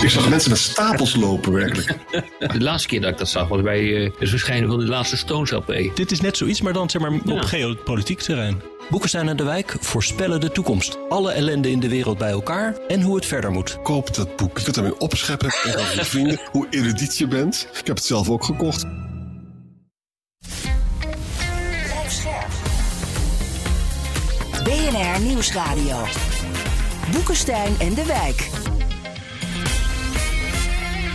[0.00, 1.96] Ik zag mensen met stapels lopen, werkelijk.
[2.52, 5.16] De laatste keer dat ik dat zag was bij uh, het verschijnen van de laatste
[5.16, 5.90] Stones LP.
[5.94, 7.42] Dit is net zoiets, maar dan zeg maar op Ja.
[7.42, 8.62] geopolitiek terrein.
[8.90, 10.98] Boekenstein en de Wijk voorspellen de toekomst.
[11.08, 13.78] Alle ellende in de wereld bij elkaar en hoe het verder moet.
[13.82, 14.58] Koop dat boek.
[14.58, 17.68] Je kunt ermee opscheppen en over je vrienden hoe erudiet je bent.
[17.80, 18.86] Ik heb het zelf ook gekocht.
[21.84, 22.50] Blijf scherp.
[24.64, 26.04] BNR Nieuwsradio.
[27.12, 28.48] Boekenstein en de Wijk.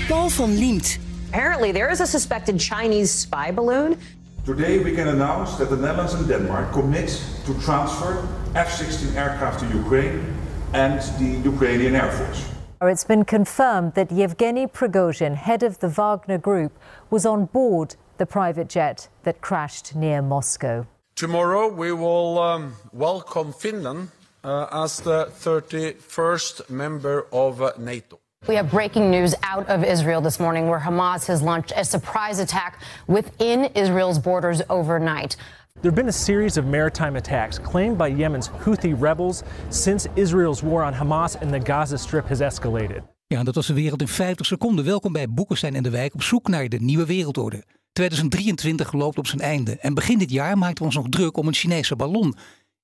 [0.08, 1.00] Paul van Liemt.
[1.28, 3.98] Apparently, there is a suspected Chinese spy balloon.
[4.46, 7.10] Today we can announce that the Netherlands and Denmark commit
[7.46, 10.34] to transfer F-16 aircraft to Ukraine
[10.72, 12.46] and the Ukrainian Air Force.
[12.82, 16.72] It's been confirmed that Yevgeny Prigozhin, head of the Wagner Group,
[17.10, 20.86] was on board the private jet that crashed near Moscow.
[21.16, 24.12] Tomorrow we will um, welcome Finland
[24.46, 28.20] uh, as the 31st member of uh, NATO.
[28.46, 32.40] We have breaking news out of Israel this morning where Hamas has launched a surprise
[32.40, 35.36] attack within Israel's borders overnight.
[35.82, 40.62] There have been a series of maritime attacks claimed by Yemen's Houthi rebels since Israel's
[40.62, 43.02] war on Hamas in the Gaza Strip has escalated.
[43.28, 44.86] Ja, dat was de wereld in 50 seconden.
[44.86, 47.64] Welkom bij Boekenstein en de Wijk op zoek naar de nieuwe wereldorde.
[47.92, 51.48] 2023 loopt op zijn einde en begin dit jaar maakten we ons nog druk om
[51.48, 52.36] een Chinese ballon.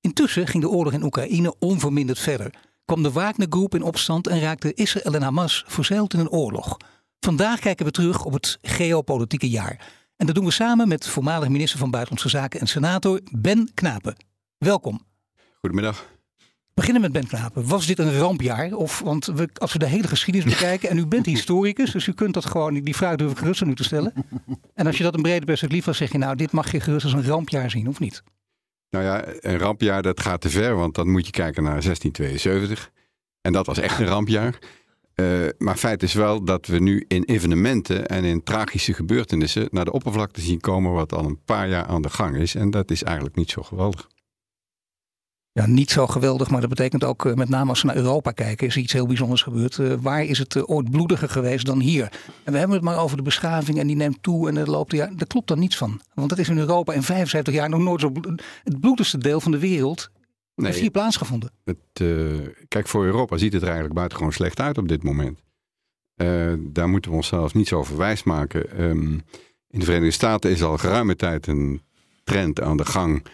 [0.01, 2.53] Intussen ging de oorlog in Oekraïne onverminderd verder.
[2.85, 6.77] Kwam de Wagner Groep in opstand en raakte Israël en Hamas verzeild in een oorlog.
[7.19, 9.91] Vandaag kijken we terug op het geopolitieke jaar.
[10.17, 14.15] En dat doen we samen met voormalig minister van Buitenlandse Zaken en senator Ben Knapen.
[14.57, 15.01] Welkom.
[15.59, 16.05] Goedemiddag.
[16.73, 17.67] Beginnen met Ben Knapen.
[17.67, 18.73] Was dit een rampjaar?
[18.73, 22.13] Of, want we, als we de hele geschiedenis bekijken, en u bent historicus, dus u
[22.13, 24.13] kunt dat gewoon, die vraag durf ik gerust aan u te stellen.
[24.73, 27.03] En als je dat een brede perspectief was, zeg je nou, dit mag je gerust
[27.03, 28.23] als een rampjaar zien, of niet?
[28.93, 32.91] Nou ja, een rampjaar dat gaat te ver, want dan moet je kijken naar 1672.
[33.41, 34.59] En dat was echt een rampjaar.
[35.15, 39.85] Uh, maar feit is wel dat we nu in evenementen en in tragische gebeurtenissen naar
[39.85, 42.55] de oppervlakte zien komen wat al een paar jaar aan de gang is.
[42.55, 44.07] En dat is eigenlijk niet zo geweldig.
[45.53, 48.31] Ja, niet zo geweldig, maar dat betekent ook uh, met name als we naar Europa
[48.31, 49.77] kijken, is er iets heel bijzonders gebeurd.
[49.77, 52.11] Uh, waar is het ooit bloediger geweest dan hier?
[52.43, 54.91] En we hebben het maar over de beschaving en die neemt toe en er loopt
[54.91, 56.01] ja, daar klopt dan niets van.
[56.13, 58.11] Want dat is in Europa in 75 jaar nog nooit zo
[58.63, 60.09] het bloedigste deel van de wereld
[60.55, 61.51] Nee, heeft hier plaatsgevonden?
[61.63, 65.39] Het, uh, kijk, voor Europa ziet het er eigenlijk buitengewoon slecht uit op dit moment.
[66.57, 68.83] Daar moeten we onszelf niet zo over wijs maken.
[68.83, 69.21] Um,
[69.69, 71.81] in de Verenigde Staten is al geruime tijd een
[72.23, 73.25] trend aan de gang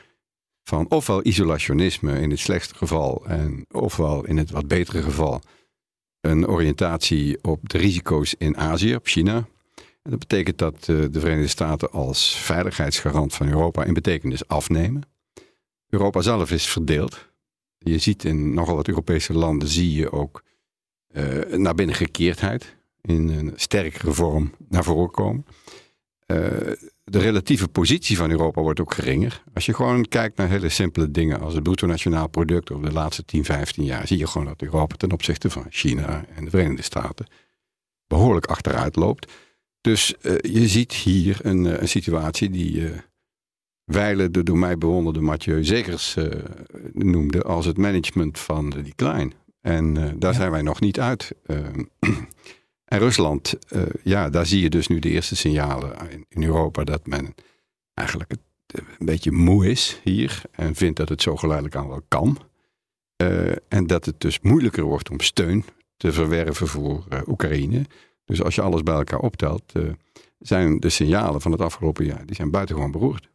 [0.69, 5.41] van ofwel isolationisme in het slechtste geval en ofwel in het wat betere geval
[6.21, 9.35] een oriëntatie op de risico's in Azië, op China.
[10.01, 15.03] En dat betekent dat uh, de Verenigde Staten als veiligheidsgarant van Europa in betekenis afnemen.
[15.87, 17.29] Europa zelf is verdeeld.
[17.77, 20.43] Je ziet in nogal wat Europese landen zie je ook
[21.11, 25.45] uh, naar binnen gekeerdheid in een sterkere vorm naar voren komen.
[26.27, 26.71] Uh,
[27.09, 29.43] de relatieve positie van Europa wordt ook geringer.
[29.53, 32.93] Als je gewoon kijkt naar hele simpele dingen als het bruto nationaal product over de
[32.93, 36.49] laatste 10, 15 jaar, zie je gewoon dat Europa ten opzichte van China en de
[36.49, 37.27] Verenigde Staten
[38.07, 39.31] behoorlijk achteruit loopt.
[39.81, 42.91] Dus uh, je ziet hier een, een situatie die
[43.83, 46.25] wijlen de door mij bewonderde Mathieu Zegers uh,
[46.93, 49.31] noemde als het management van de decline.
[49.61, 50.37] En uh, daar ja.
[50.37, 51.31] zijn wij nog niet uit.
[52.89, 53.53] En Rusland,
[54.03, 57.35] ja, daar zie je dus nu de eerste signalen in, in Europa dat men
[57.93, 58.39] eigenlijk het,
[58.99, 62.37] een beetje moe is hier en vindt dat het zo geleidelijk aan wel kan.
[63.67, 65.65] en dat het dus moeilijker wordt om steun
[65.97, 67.85] te verwerven voor Oekraïne.
[68.25, 69.73] Dus als je alles bij elkaar optelt,
[70.39, 73.29] zijn de signalen van het afgelopen jaar die zijn buitengewoon beroerd.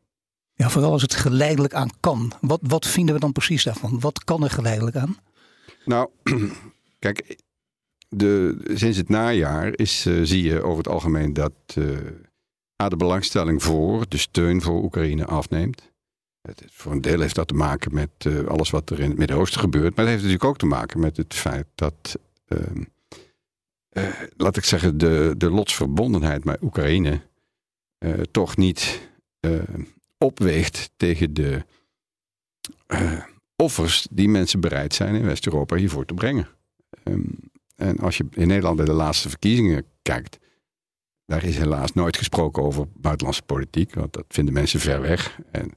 [0.54, 2.32] Ja, vooral als het geleidelijk aan kan.
[2.40, 4.00] Wat, wat vinden we dan precies daarvan?
[4.00, 5.16] Wat kan er geleidelijk aan?
[5.84, 6.08] Nou,
[6.98, 7.36] kijk,
[8.16, 11.98] de, sinds het najaar is, uh, zie je over het algemeen dat uh,
[12.88, 15.92] de belangstelling voor, de steun voor Oekraïne afneemt.
[16.42, 19.18] Het, voor een deel heeft dat te maken met uh, alles wat er in het
[19.18, 19.96] Midden-Oosten gebeurt.
[19.96, 22.18] Maar het heeft natuurlijk ook te maken met het feit dat,
[22.48, 22.82] ehm,
[24.36, 27.20] laat ik zeggen, de, de lotsverbondenheid met Oekraïne
[28.30, 29.08] toch niet
[30.18, 31.64] opweegt tegen de
[33.56, 36.48] offers die mensen bereid zijn in West-Europa hiervoor te brengen.
[37.04, 40.38] Um, En als je in Nederland bij de laatste verkiezingen kijkt,
[41.26, 45.38] daar is helaas nooit gesproken over buitenlandse politiek, want dat vinden mensen ver weg.
[45.50, 45.72] En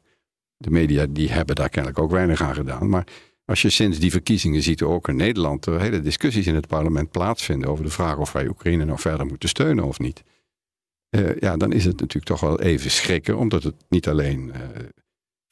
[0.57, 2.89] de media die hebben daar kennelijk ook weinig aan gedaan.
[2.89, 3.07] Maar
[3.45, 7.11] als je sinds die verkiezingen ziet ook in Nederland er hele discussies in het parlement
[7.11, 10.23] plaatsvinden over de vraag of wij Oekraïne nou verder moeten steunen of niet.
[11.09, 14.59] Uh, ja, dan is het natuurlijk toch wel even schrikken, omdat het niet alleen uh,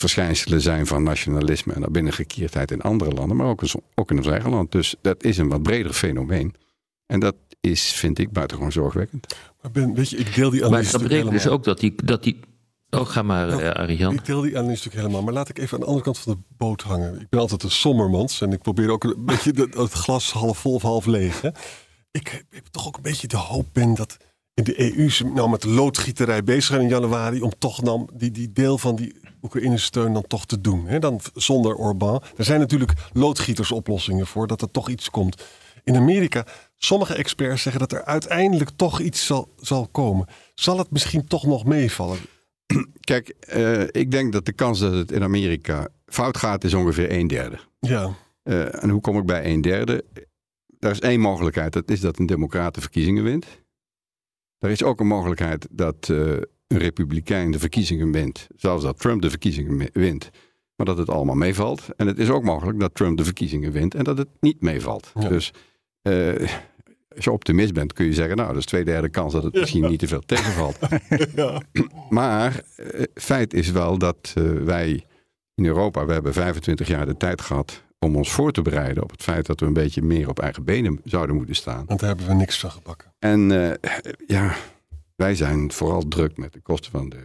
[0.05, 3.61] verschijnselen zijn van nationalisme en binnengekeerdheid in andere landen, maar ook,
[3.95, 4.71] ook in ons eigen land.
[4.71, 6.53] Dus dat is een wat breder fenomeen.
[7.05, 9.35] En dat is, vind ik, buitengewoon zorgwekkend.
[9.61, 10.91] Maar ben, weet je, ik deel die analyse.
[10.91, 12.39] Maar dat betekent dus ook dat die, dat die
[12.89, 14.13] Oh, ga maar, nou, uh, Arjan.
[14.13, 15.23] Ik deel die analyse natuurlijk helemaal.
[15.23, 17.21] Maar laat ik even aan de andere kant van de boot hangen.
[17.21, 18.41] Ik ben altijd een sommermans.
[18.41, 21.41] En ik probeer ook een beetje het glas half vol of half leeg.
[21.41, 21.49] Hè.
[22.11, 24.17] Ik heb toch ook een beetje de hoop ben dat
[24.55, 27.41] in de EU nou met loodgieterij bezig zijn in januari.
[27.41, 30.87] Om toch dan die, die deel van die Oekraïne-steun dan toch te doen.
[30.87, 30.99] Hè.
[30.99, 32.21] Dan zonder Orbán.
[32.37, 35.43] Er zijn natuurlijk loodgietersoplossingen voor dat er toch iets komt.
[35.83, 40.27] In Amerika, sommige experts zeggen dat er uiteindelijk toch iets zal, zal komen.
[40.53, 42.17] Zal het misschien toch nog meevallen?
[42.99, 47.11] Kijk, uh, ik denk dat de kans dat het in Amerika fout gaat is ongeveer
[47.11, 47.59] een derde.
[47.79, 48.15] Ja.
[48.43, 50.03] Uh, en hoe kom ik bij een derde?
[50.79, 53.45] Er is één mogelijkheid, dat is dat een democrat de verkiezingen wint.
[54.65, 56.17] Er is ook een mogelijkheid dat uh,
[56.67, 60.29] een republikein de verkiezingen wint, zelfs dat Trump de verkiezingen wint,
[60.75, 61.87] maar dat het allemaal meevalt.
[61.97, 65.11] En het is ook mogelijk dat Trump de verkiezingen wint en dat het niet meevalt.
[65.13, 65.27] Ja.
[65.27, 65.53] Dus
[67.15, 69.53] als je optimist bent, kun je zeggen, nou, dat is twee derde kans dat het
[69.53, 70.77] misschien niet te veel tegenvalt.
[71.35, 71.61] ja.
[72.09, 75.03] Maar uh, feit is wel dat uh, wij
[75.55, 79.11] in Europa, we hebben 25 jaar de tijd gehad om ons voor te bereiden op
[79.11, 81.85] het feit dat we een beetje meer op eigen benen zouden moeten staan.
[81.85, 83.13] Want daar hebben we niks van gebakken.
[83.25, 83.71] En uh,
[84.27, 84.55] ja,
[85.15, 87.23] wij zijn vooral druk met de kosten van de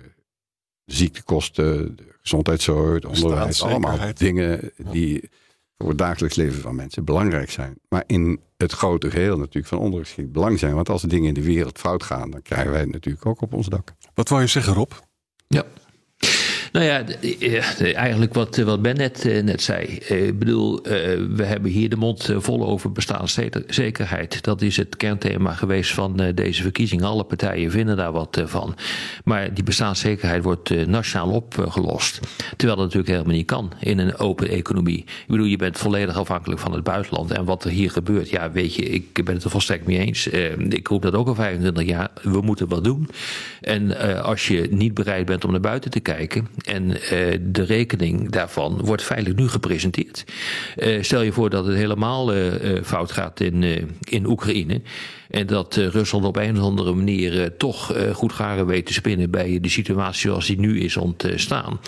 [0.85, 5.31] ziektekosten, de gezondheidszorg, het onderwijs, allemaal dingen die
[5.77, 7.79] voor het dagelijks leven van mensen belangrijk zijn.
[7.89, 10.75] Maar in het grote geheel natuurlijk van ondergeschikt belang zijn.
[10.75, 13.55] Want als dingen in de wereld fout gaan, dan krijgen wij het natuurlijk ook op
[13.55, 13.93] ons dak.
[14.15, 14.93] Wat wou je zeggen, Rob?
[15.47, 15.65] Ja.
[16.73, 17.05] Nou ja,
[17.95, 19.85] eigenlijk wat, wat Ben net, net zei.
[19.87, 20.83] Ik bedoel,
[21.31, 24.43] we hebben hier de mond vol over bestaanszekerheid.
[24.43, 27.05] Dat is het kernthema geweest van deze verkiezingen.
[27.05, 28.77] Alle partijen vinden daar wat van.
[29.25, 32.21] Maar die bestaanszekerheid wordt nationaal opgelost.
[32.57, 34.99] Terwijl dat natuurlijk helemaal niet kan in een open economie.
[34.99, 37.31] Ik bedoel, je bent volledig afhankelijk van het buitenland.
[37.31, 40.27] En wat er hier gebeurt, ja, weet je, ik ben het er volstrekt mee eens.
[40.69, 42.11] Ik roep dat ook al 25 jaar.
[42.23, 43.09] We moeten wat doen.
[43.61, 46.97] En als je niet bereid bent om naar buiten te kijken en uh,
[47.41, 50.25] de rekening daarvan wordt feitelijk nu gepresenteerd.
[50.77, 52.53] Uh, stel je voor dat het helemaal uh,
[52.83, 53.63] fout gaat in,
[54.01, 54.81] in Oekraïne.
[55.31, 59.59] En dat Rusland op een of andere manier toch goed garen weet te spinnen bij
[59.61, 61.81] de situatie zoals die nu is ontstaan.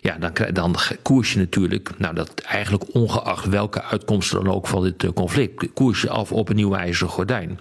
[0.00, 4.82] Ja, dan, dan koers je natuurlijk, nou dat eigenlijk ongeacht welke uitkomsten dan ook van
[4.82, 7.58] dit conflict, koers je af op een nieuw ijzeren gordijn.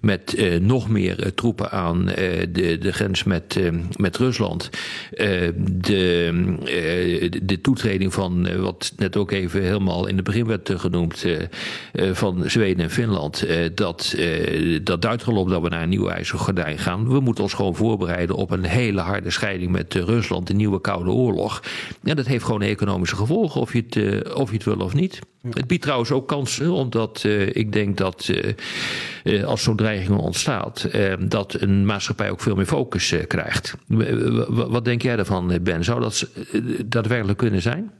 [0.00, 2.04] Met nog meer troepen aan
[2.52, 3.60] de, de grens met,
[3.96, 4.70] met Rusland.
[5.56, 11.26] de, de toetreding van, wat net ook even helemaal in het begin werd genoemd,
[11.92, 13.46] van Zweden en Finland.
[13.74, 14.16] dat,
[14.82, 17.08] dat duidt al op dat we naar een nieuw ijzeren gordijn gaan.
[17.08, 21.10] We moeten ons gewoon voorbereiden op een hele harde scheiding met Rusland, een nieuwe Koude
[21.10, 21.62] Oorlog.
[22.02, 24.94] Ja, dat heeft gewoon economische gevolgen, of je het, uh, of je het wil of
[24.94, 25.18] niet.
[25.42, 25.48] Ja.
[25.52, 28.30] Het biedt trouwens ook kansen, omdat uh, ik denk dat
[29.44, 30.88] als zo'n dreiging ontstaat,
[31.18, 33.74] dat een maatschappij ook veel meer focus krijgt.
[34.48, 35.84] wat denk jij daarvan, Ben?
[35.84, 36.28] Zou dat
[36.84, 37.90] daadwerkelijk kunnen zijn?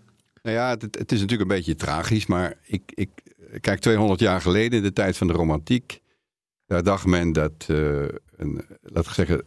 [0.42, 3.08] Nou ja, het, het, is natuurlijk een beetje tragisch, maar ik, ik
[3.60, 6.00] kijk 200 jaar geleden, in de tijd van de romantiek,
[6.68, 9.44] daar dacht men dat, een, laat ik zeggen,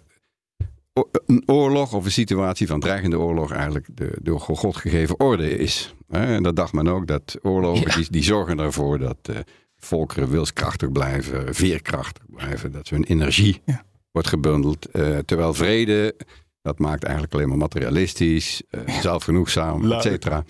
[1.25, 5.95] een oorlog of een situatie van dreigende oorlog eigenlijk de door God gegeven orde is.
[6.09, 7.95] En dat dacht men ook, dat oorlogen ja.
[7.95, 9.37] die, die, zorgen ervoor dat uh,
[9.75, 13.85] volkeren wilskrachtig blijven, veerkrachtig blijven, dat hun energie ja.
[14.11, 14.87] wordt gebundeld.
[14.93, 16.15] Uh, terwijl vrede,
[16.61, 20.43] dat maakt eigenlijk alleen maar materialistisch, uh, zelfgenoegzaam, et cetera.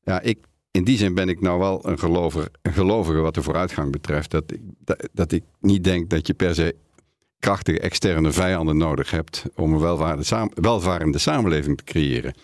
[0.00, 0.38] Ja, ik,
[0.70, 4.30] in die zin ben ik nou wel een gelover, een gelovige wat de vooruitgang betreft.
[4.30, 4.60] Dat ik,
[5.12, 6.76] dat, ik niet denk dat je per se
[7.38, 9.96] krachtige externe vijanden nodig hebt om een
[10.54, 12.34] welvarende samenleving te creëren.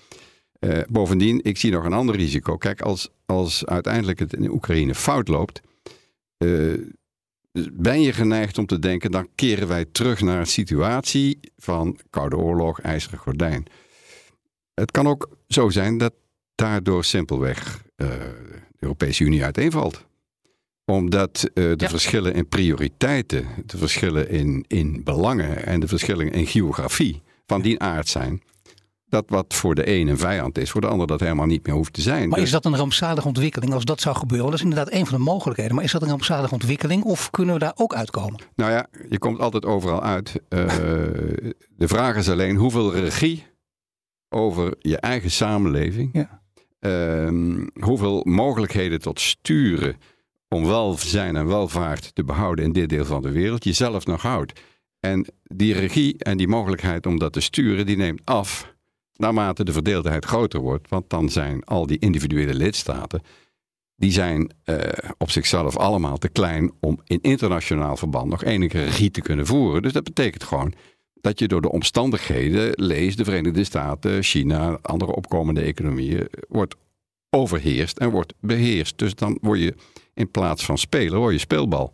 [0.61, 2.57] Uh, bovendien, ik zie nog een ander risico.
[2.57, 5.61] Kijk, als, als uiteindelijk het in Oekraïne fout loopt,
[6.39, 6.75] uh,
[7.73, 12.37] ben je geneigd om te denken, dan keren wij terug naar een situatie van Koude
[12.37, 13.67] Oorlog, IJzeren Gordijn.
[14.75, 16.13] Het kan ook zo zijn dat
[16.55, 20.05] daardoor simpelweg uh, de Europese Unie uiteenvalt
[20.85, 21.89] omdat uh, de ja.
[21.89, 27.81] verschillen in prioriteiten, de verschillen in, in belangen en de verschillen in geografie van die
[27.81, 28.43] aard zijn.
[29.09, 31.75] dat wat voor de een een vijand is, voor de ander dat helemaal niet meer
[31.75, 32.29] hoeft te zijn.
[32.29, 34.47] Maar Dus- is dat een rampzalige ontwikkeling als dat zou gebeuren?
[34.47, 35.75] Dat is inderdaad een van de mogelijkheden.
[35.75, 38.41] Maar is dat een rampzalige ontwikkeling of kunnen we daar ook uitkomen?
[38.57, 40.41] Nou ja, je komt altijd overal uit.
[40.49, 40.67] Eh,
[41.83, 43.47] de vraag is alleen hoeveel regie
[44.29, 46.15] over je eigen samenleving.
[46.15, 46.25] Ehm,
[47.81, 49.97] hoeveel mogelijkheden tot sturen
[50.49, 54.23] om welzijn en welvaart te behouden in dit deel van de wereld je zelf nog
[54.23, 54.61] houdt.
[55.01, 58.75] En die regie en die mogelijkheid om dat te sturen, die neemt af
[59.17, 60.89] naarmate de verdeeldheid groter wordt.
[60.89, 63.23] Want dan zijn al die individuele lidstaten,
[63.97, 64.79] die zijn eh,
[65.19, 69.83] op zichzelf allemaal te klein om in internationaal verband nog enige regie te kunnen voeren.
[69.83, 70.75] Dus dat betekent gewoon
[71.25, 76.75] dat je door de omstandigheden, lees de Verenigde Staten, China, andere opkomende economieën, wordt
[77.31, 78.99] overheerst en wordt beheerst.
[78.99, 79.75] Dus dan word je
[80.15, 81.93] in plaats van speler, word je speelbal.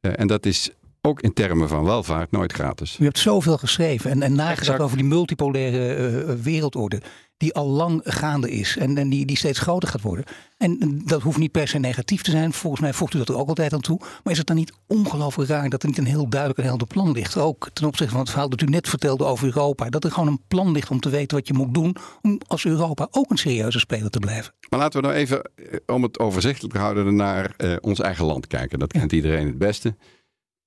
[0.00, 0.70] Eh, en dat is
[1.02, 2.96] ook in termen van welvaart nooit gratis.
[3.00, 4.80] U hebt zoveel geschreven en, en nagedacht Exact.
[4.80, 7.02] over die multipolaire eh, wereldorde.
[7.36, 10.24] Die al lang gaande is en, en die, die steeds groter gaat worden.
[10.58, 12.52] En eh, dat hoeft niet per se negatief te zijn.
[12.52, 13.98] Volgens mij voegt u dat er ook altijd aan toe.
[13.98, 16.86] Maar is het dan niet ongelooflijk raar dat er niet een heel duidelijk en helder
[16.86, 17.36] plan ligt?
[17.36, 19.88] Ook ten opzichte van het verhaal dat u net vertelde over Europa.
[19.88, 21.96] Dat er gewoon een plan ligt om te weten wat je moet doen.
[22.22, 24.52] Om als Europa ook een serieuze speler te blijven.
[24.70, 28.24] Maar laten we nou even, eh, om het overzichtelijk te houden, naar eh, ons eigen
[28.24, 28.78] land kijken.
[28.78, 29.94] Dat kent iedereen het beste.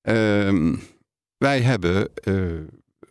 [0.06, 0.74] Ehm,
[1.36, 2.34] wij hebben eh,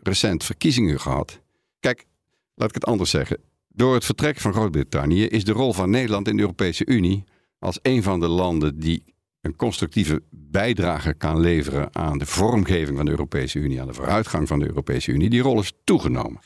[0.02, 1.40] recent verkiezingen gehad.
[1.80, 2.06] Kijk,
[2.54, 3.38] laat ik het anders zeggen.
[3.68, 7.24] Door het vertrek van Groot-Brittannië is de rol van Nederland in de Europese Unie
[7.60, 9.04] als een van de landen die
[9.42, 14.48] een constructieve bijdrage kan leveren aan de vormgeving van de Europese Unie, aan de vooruitgang
[14.48, 16.42] van de Europese Unie, die rol is toegenomen.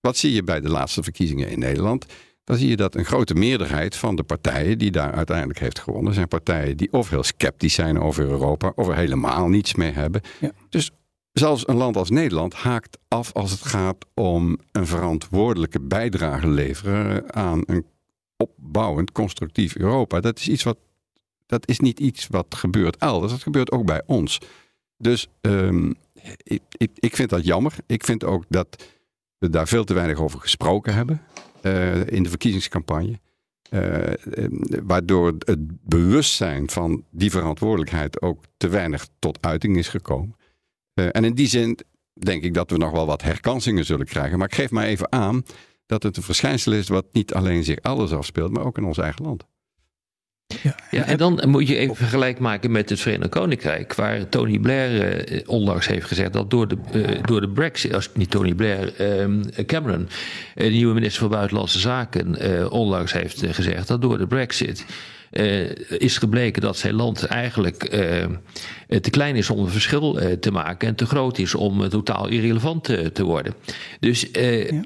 [0.00, 2.06] Wat zie je bij de laatste verkiezingen in Nederland?
[2.48, 6.14] Dan zie je dat een grote meerderheid van de partijen die daar uiteindelijk heeft gewonnen,
[6.14, 10.20] zijn partijen die of heel sceptisch zijn over Europa, of er helemaal niets mee hebben.
[10.68, 10.90] Dus
[11.32, 17.34] zelfs een land als Nederland haakt af als het gaat om een verantwoordelijke bijdrage leveren
[17.34, 17.86] aan een
[18.36, 20.20] opbouwend, constructief Europa.
[20.20, 20.78] Dat is iets wat.
[21.46, 24.38] Dat is niet iets wat gebeurt elders, dat gebeurt ook bij ons.
[24.96, 25.92] Dus ehm,
[26.42, 27.74] ik, ik, ik vind dat jammer.
[27.86, 28.84] Ik vind ook dat
[29.38, 31.22] we daar veel te weinig over gesproken hebben
[32.06, 33.18] in de verkiezingscampagne.
[33.68, 34.50] Eh, eh,
[34.82, 40.36] waardoor het bewustzijn van die verantwoordelijkheid ook te weinig tot uiting is gekomen.
[40.94, 41.78] Eh, en in die zin
[42.12, 44.38] denk ik dat we nog wel wat herkansingen zullen krijgen.
[44.38, 45.42] Maar ik geef maar even aan
[45.86, 48.98] dat het een verschijnsel is wat niet alleen zich elders afspeelt, maar ook in ons
[48.98, 49.46] eigen land.
[50.90, 55.24] Ja, en dan moet je even vergelijk maken met het Verenigd Koninkrijk, waar Tony Blair
[55.24, 58.94] eh, onlangs heeft gezegd dat door de, eh, door de Brexit, als niet Tony Blair,
[58.94, 60.08] eh, Cameron,
[60.54, 64.84] eh, de nieuwe minister van Buitenlandse Zaken, onlangs heeft gezegd dat door de Brexit
[65.30, 68.26] eh, is gebleken dat zijn land eigenlijk eh,
[69.00, 72.28] te klein is om een verschil eh, te maken en te groot is om totaal
[72.28, 73.54] irrelevant te worden.
[74.00, 74.26] Dus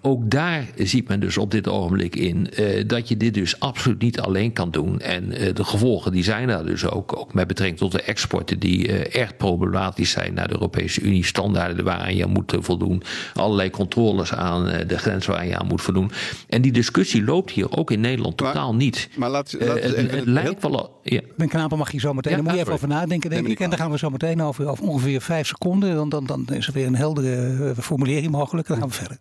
[0.01, 2.49] ook daar ziet men dus op dit ogenblik in
[2.87, 5.01] dat je dit dus absoluut niet alleen kan doen.
[5.01, 8.93] En de gevolgen die zijn daar dus ook, ook met betrekking tot de exporten die
[9.09, 13.03] echt problematisch zijn naar de Europese Unie, standaarden waaraan je aan moet voldoen,
[13.35, 16.11] allerlei controles aan de grens waar je aan moet voldoen.
[16.49, 19.09] En die discussie loopt hier ook in Nederland totaal niet.
[19.17, 20.79] Maar laat, even lijkt wel.
[20.79, 21.21] al- Ja.
[21.37, 22.31] Ben Knapen mag je zo meteen.
[22.31, 23.61] Ja, daar moet je ja, even over nadenken, denk ik.
[23.61, 25.95] En dan gaan we zo meteen over, over ongeveer vijf seconden.
[25.95, 28.69] Dan, dan, dan is er weer een heldere eh, formulering mogelijk.
[28.69, 29.19] Dan gaan we verder.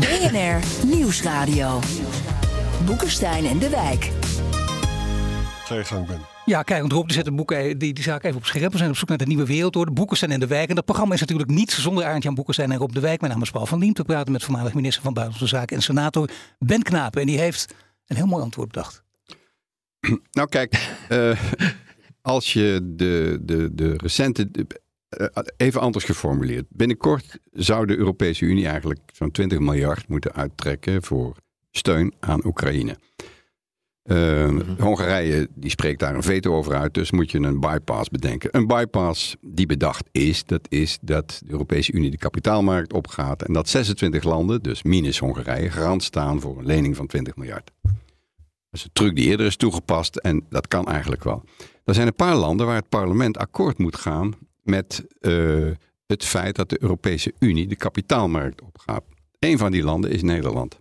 [0.00, 1.80] BNR Nieuwsradio.
[2.86, 4.10] Boekenstein en de Wijk.
[5.64, 6.20] Ga je gang, Ben.
[6.44, 8.72] Ja, kijk, want Rob die zet de boeken, die, die zaak even op scherp.
[8.72, 9.84] We zijn op zoek naar de nieuwe wereld door.
[9.86, 10.68] De Boekenstein en de Wijk.
[10.68, 13.20] En dat programma is natuurlijk niet zonder Arend-Jan Boekenstein en Rob de Wijk.
[13.20, 13.92] Mijn naam is Paul van Diem.
[13.94, 16.28] We praten met voormalig minister van Buitenlandse Zaken en senator
[16.58, 17.20] Ben Knapen.
[17.20, 17.74] En die heeft
[18.06, 19.02] een heel mooi antwoord bedacht.
[20.32, 21.40] Nou kijk, eh,
[22.22, 24.50] als je de, de, de recente...
[25.08, 26.64] eh, even anders geformuleerd.
[26.68, 31.36] Binnenkort zou de Europese Unie eigenlijk zo'n 20 miljard moeten uittrekken voor
[31.70, 32.96] steun aan Oekraïne.
[34.02, 38.56] Eh, Hongarije die spreekt daar een veto over uit, dus moet je een bypass bedenken.
[38.56, 43.52] Een bypass die bedacht is, dat is dat de Europese Unie de kapitaalmarkt opgaat en
[43.52, 47.70] dat 26 landen, dus minus Hongarije, garant staan voor een lening van 20 miljard.
[48.74, 51.44] Dat is een truc die eerder is toegepast en dat kan eigenlijk wel.
[51.84, 55.70] Er zijn een paar landen waar het parlement akkoord moet gaan met eh,
[56.06, 59.04] het feit dat de Europese Unie de kapitaalmarkt opgaat.
[59.38, 60.78] Een van die landen is Nederland.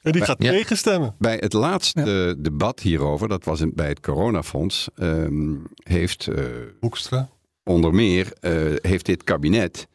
[0.00, 1.14] En die Bij- gaat tegenstemmen.
[1.18, 6.44] Bij het laatste debat hierover, dat was in- bij het coronafonds, ehm, heeft eh,
[6.80, 7.28] Hoekstra.
[7.64, 9.86] onder meer eh, heeft dit kabinet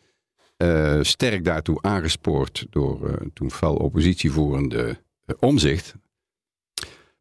[0.57, 4.97] eh, sterk daartoe aangespoord door eh, toen fel oppositievoerende
[5.39, 5.93] omzicht,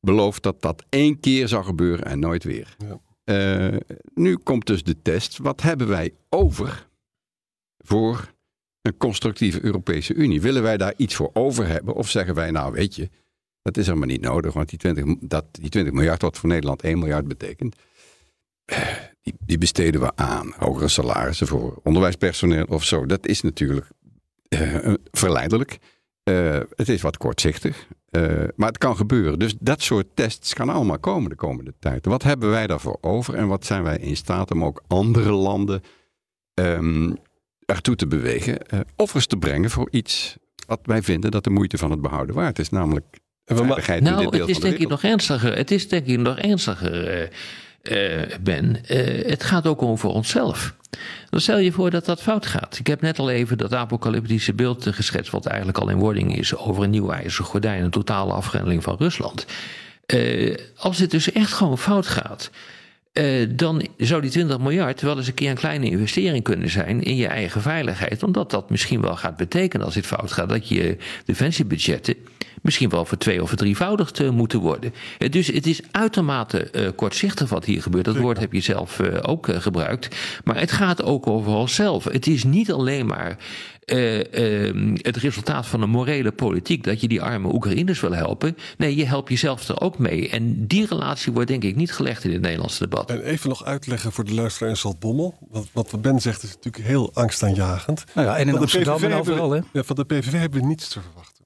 [0.07, 2.77] beloofd dat dat één keer zou gebeuren en nooit weer.
[3.25, 3.77] Eh,
[4.15, 5.39] nu komt dus de test.
[5.39, 6.89] Wat hebben wij over
[7.79, 8.35] voor
[8.83, 10.41] een constructieve Europese Unie?
[10.41, 11.95] Willen wij daar iets voor over hebben?
[11.95, 13.11] Of zeggen wij, nou weet je,
[13.63, 16.83] dat is helemaal niet nodig, want die 20, dat, die 20 miljard, wat voor Nederland
[16.83, 17.77] 1 miljard betekent,
[18.65, 18.89] eh,
[19.23, 20.55] die, die besteden we aan.
[20.57, 23.07] Hogere salarissen voor onderwijspersoneel of zo.
[23.07, 23.87] Dat is natuurlijk
[24.49, 25.79] uh, verleidelijk.
[26.25, 27.89] Uh, het is wat kortzichtig.
[28.17, 29.39] Uh, maar het kan gebeuren.
[29.39, 32.07] Dus dat soort tests kan allemaal komen de komende tijd.
[32.07, 35.83] Wat hebben wij daarvoor over en wat zijn wij in staat om ook andere landen
[36.55, 37.17] um,
[37.65, 41.79] ertoe te bewegen, uh, offers te brengen voor iets wat wij vinden dat de moeite
[41.79, 43.05] van het behouden waard is, namelijk
[43.47, 45.57] nou, in dit deel het is de denk ik nog ernstiger.
[45.57, 47.31] Het is denk ik nog ernstiger,
[47.90, 48.78] uh, Ben.
[49.26, 50.75] het gaat ook om voor onszelf.
[51.31, 52.78] Dan stel je voor dat dat fout gaat.
[52.78, 56.57] Ik heb net al even dat apocalyptische beeld geschetst, wat eigenlijk al in wording is
[56.57, 59.47] over een nieuw ijzeren gordijn, een totale afgrendeling van Rusland.
[60.07, 62.50] Uh, als dit dus echt gewoon fout gaat,
[63.19, 67.03] uh, dan zou die 20 miljard wel eens een keer een kleine investering kunnen zijn
[67.03, 68.23] in je eigen veiligheid.
[68.23, 72.15] Omdat dat misschien wel gaat betekenen als dit fout gaat, dat je defensiebudgetten
[72.63, 74.95] misschien wel voor twee of drievoudigd uh, moeten worden.
[75.19, 78.05] Uh, dus het is uitermate kortzichtig wat hier gebeurt.
[78.05, 80.17] Dat woord heb je zelf ook gebruikt.
[80.45, 82.05] Maar het gaat ook over onszelf.
[82.05, 83.37] Het is niet alleen maar
[83.87, 88.57] het resultaat van een morele politiek dat je die arme Oekraïners wil helpen.
[88.78, 90.28] Nee, je helpt jezelf er ook mee.
[90.28, 93.11] En die relatie wordt denk ik niet gelegd in het Nederlandse debat.
[93.11, 95.35] En even nog uitleggen voor de luisteraar in Zaltbommel.
[95.50, 98.05] Wat, wat Ben zegt is natuurlijk heel angstaanjagend.
[98.14, 99.61] Nou ja, en in van Amsterdam en overal, hè?
[99.73, 101.37] Ja, van de PVV hebben we niets te verwachten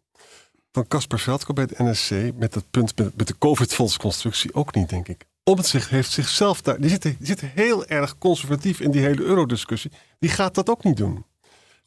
[0.72, 4.88] van Casper Veldkamp bij het NSC met het punt met, met de COVID-fondsconstructie ook niet,
[4.88, 5.24] denk ik.
[5.44, 6.80] Omtzigt heeft zichzelf daar.
[6.80, 9.90] Die zit, die zit heel erg conservatief in die hele eurodiscussie.
[10.18, 11.24] Die gaat dat ook niet doen.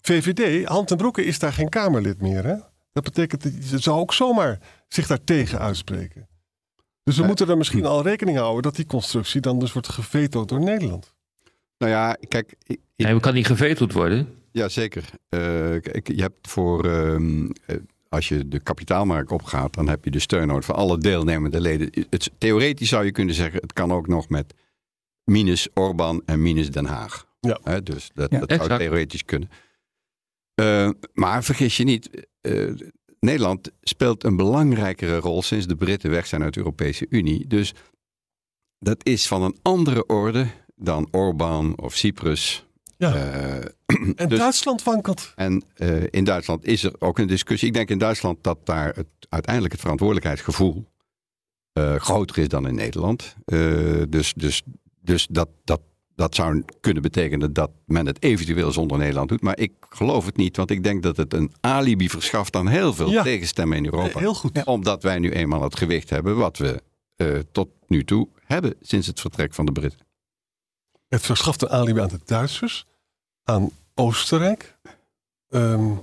[0.05, 2.43] VVD, Hand en Broeke is daar geen Kamerlid meer.
[2.43, 2.55] Hè?
[2.93, 6.27] Dat betekent dat ze zou ook zomaar zich daar tegen uitspreken.
[7.03, 10.49] Dus we moeten er misschien al rekening houden dat die constructie dan dus wordt gevetoed
[10.49, 11.13] door Nederland.
[11.77, 12.55] Nou ja, kijk.
[12.63, 14.27] Ik, Nee, kan niet gevetoed worden?
[14.51, 15.03] Ja, zeker.
[15.29, 15.39] Uh,
[15.81, 16.85] kijk, je hebt voor.
[16.85, 17.45] Uh,
[18.09, 22.05] als je de kapitaalmarkt opgaat, dan heb je de steun nodig van alle deelnemende leden.
[22.09, 24.53] Het, theoretisch zou je kunnen zeggen, het kan ook nog met
[25.23, 27.25] minus Orbán en minus Den Haag.
[27.39, 27.59] Ja.
[27.63, 29.49] He, dus dat, ja, dat zou theoretisch kunnen.
[30.55, 32.73] Uh, maar vergis je niet, uh,
[33.19, 37.47] Nederland speelt een belangrijkere rol sinds de Britten weg zijn uit de Europese Unie.
[37.47, 37.73] Dus
[38.79, 42.65] dat is van een andere orde dan Orbán of Cyprus.
[42.97, 43.15] Ja.
[43.15, 43.55] Uh,
[44.15, 45.31] en dus- Duitsland wankelt.
[45.35, 45.63] En
[46.09, 47.67] in Duitsland is er ook een discussie.
[47.67, 50.85] Ik denk in Duitsland dat daar het, uiteindelijk het verantwoordelijkheidsgevoel
[51.97, 53.35] groter is dan in Nederland.
[54.09, 54.61] dus dus,
[55.01, 55.81] dus dat, dat,
[56.15, 59.41] dat zou kunnen betekenen dat men het eventueel zonder Nederland doet.
[59.41, 62.93] Maar ik geloof het niet, want ik denk dat het een alibi verschaft aan heel
[62.93, 63.23] veel Ja.
[63.23, 64.19] tegenstemmen in Europa.
[64.19, 64.63] Heel goed.
[64.65, 66.81] Omdat wij nu eenmaal het gewicht hebben wat we
[67.17, 69.99] uh, tot nu toe hebben sinds het vertrek van de Britten.
[71.07, 72.85] Het verschaft een alibi aan de Duitsers,
[73.43, 74.77] aan Oostenrijk,
[75.49, 76.01] um,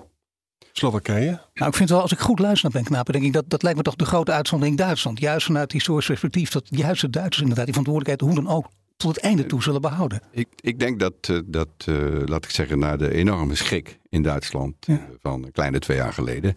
[0.73, 1.41] Slowakije.
[1.55, 3.63] Nou, ik vind wel, als ik goed luister naar Ben Knapen, denk ik dat dat
[3.63, 5.19] lijkt me toch de grote uitzondering Duitsland.
[5.21, 8.71] Juist vanuit historisch perspectief, dat juist de Duitsers inderdaad die verantwoordelijkheid hoe dan ook
[9.01, 10.23] tot het einde toe zullen behouden.
[10.31, 14.23] Ik, ik denk dat, uh, dat uh, laat ik zeggen, na de enorme schrik in
[14.23, 14.93] Duitsland ja.
[14.93, 16.57] uh, van een kleine twee jaar geleden,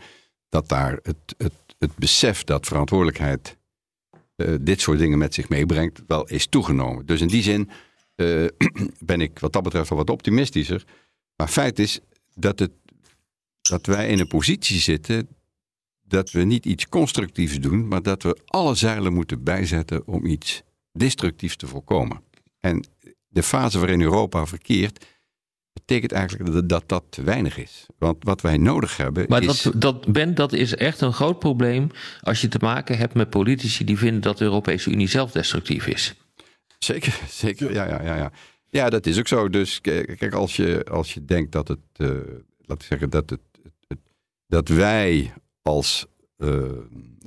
[0.50, 3.58] dat daar het, het, het besef dat verantwoordelijkheid
[4.36, 7.06] uh, dit soort dingen met zich meebrengt, wel is toegenomen.
[7.06, 7.70] Dus in die zin
[9.12, 10.84] ben ik wat dat betreft wel wat optimistischer.
[11.36, 12.00] Maar feit is
[12.36, 12.72] dat, het,
[13.62, 15.28] dat wij in een positie zitten
[16.08, 20.64] dat we niet iets constructiefs doen, maar dat we alle zeilen moeten bijzetten om iets
[20.92, 22.22] destructiefs te voorkomen.
[22.64, 22.84] En
[23.28, 25.06] de fase waarin Europa verkeert,
[25.74, 27.86] betekent eigenlijk dat dat, dat te weinig is.
[27.98, 29.26] Want wat wij nodig hebben.
[29.30, 29.62] Maar is...
[29.62, 31.90] dat, dat, Ben, dat is echt een groot probleem
[32.22, 35.88] als je te maken hebt met politici die vinden dat de Europese Unie zelf destructief
[35.88, 36.16] is.
[36.80, 37.74] Zeker, zeker.
[37.74, 38.32] Ja, ja, ja, ja.
[38.70, 39.50] ja dat is ook zo.
[39.50, 42.10] Dus kijk, als je, als je denkt dat het, uh,
[42.62, 43.42] laat ik zeggen, dat, het,
[43.88, 44.00] het,
[44.48, 46.06] dat wij als
[46.38, 46.62] uh,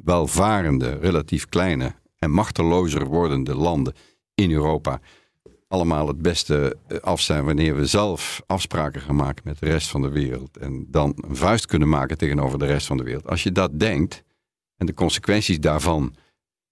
[0.05, 3.95] welvarende, relatief kleine en machtelozer wordende landen
[4.35, 5.01] in Europa
[5.77, 10.03] allemaal het beste af zijn wanneer we zelf afspraken gaan maken met de rest van
[10.03, 13.27] de wereld en dan een vuist kunnen maken tegenover de rest van de wereld.
[13.27, 14.23] Als je dat denkt
[14.77, 16.15] en de consequenties daarvan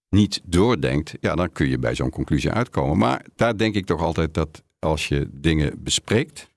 [0.09, 2.97] niet doordenkt, ja, dan kun je bij zo'n conclusie uitkomen.
[2.97, 6.49] Maar daar denk ik toch altijd dat als je dingen bespreekt,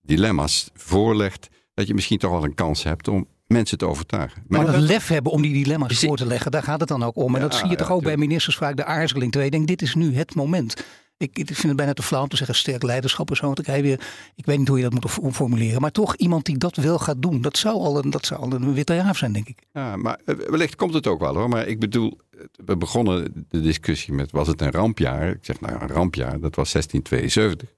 [0.00, 4.42] dilemma's voorlegt, dat je misschien toch wel een kans hebt om mensen te overtuigen.
[4.48, 7.02] Maar, maar het lef hebben om die dilemma's voor te leggen, daar gaat het dan
[7.02, 7.34] ook om.
[7.34, 9.32] En ja, dat zie je toch ook bij ministers vaak de aarzeling.
[9.32, 10.84] Terwijl je denkt, dit is nu het moment.
[11.20, 14.00] Ik, ik vind het bijna te flauw om te zeggen sterk leiderschap ik, weer,
[14.34, 15.80] ik weet niet hoe je dat moet formuleren.
[15.80, 17.40] Maar toch iemand die dat wel gaat doen.
[17.40, 19.62] Dat zou al een, dat zou al een witte raaf zijn, denk ik.
[19.72, 21.48] Ja, maar wellicht komt het ook wel hoor.
[21.48, 22.18] Maar ik bedoel,
[22.64, 25.30] we begonnen de discussie met was het een rampjaar?
[25.30, 27.68] Ik zeg nou een rampjaar, dat was 1672.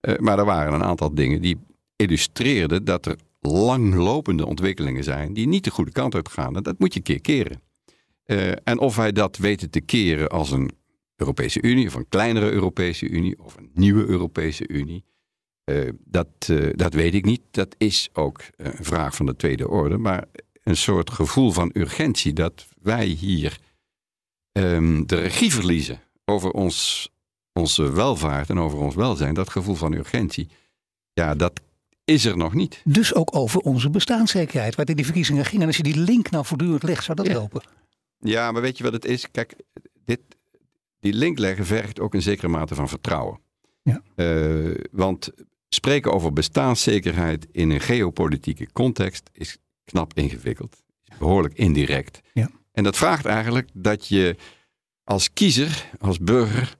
[0.00, 1.56] Uh, maar er waren een aantal dingen die
[1.96, 6.56] illustreerde dat er langlopende ontwikkelingen zijn die niet de goede kant uit gaan.
[6.56, 7.60] En dat moet je een keer keren.
[8.64, 10.70] En of wij dat weten te keren als een
[11.18, 15.04] Europese Unie of een kleinere Europese Unie of een nieuwe Europese Unie,
[15.64, 17.40] uh, dat, uh, dat weet ik niet.
[17.50, 19.98] Dat is ook een vraag van de tweede orde.
[19.98, 20.24] Maar
[20.62, 23.58] een soort gevoel van urgentie dat wij hier
[24.52, 27.08] um, de regie verliezen over ons,
[27.52, 30.48] onze welvaart en over ons welzijn, dat gevoel van urgentie,
[31.12, 31.60] ja, dat
[32.04, 32.82] is er nog niet.
[32.84, 35.60] Dus ook over onze bestaanszekerheid, waar die verkiezingen ging.
[35.60, 37.32] En als je die link nou voortdurend legt, zou dat ja.
[37.32, 37.62] helpen?
[38.18, 39.30] Ja, maar weet je wat het is?
[39.30, 39.54] Kijk,
[40.04, 40.20] dit,
[41.00, 43.40] die link leggen vergt ook een zekere mate van vertrouwen.
[43.82, 44.02] Ja.
[44.16, 45.30] Uh, want
[45.68, 50.82] spreken over bestaanszekerheid in een geopolitieke context is knap ingewikkeld.
[51.18, 52.20] Behoorlijk indirect.
[52.32, 52.50] Ja.
[52.72, 54.36] En dat vraagt eigenlijk dat je
[55.04, 56.76] als kiezer, als burger,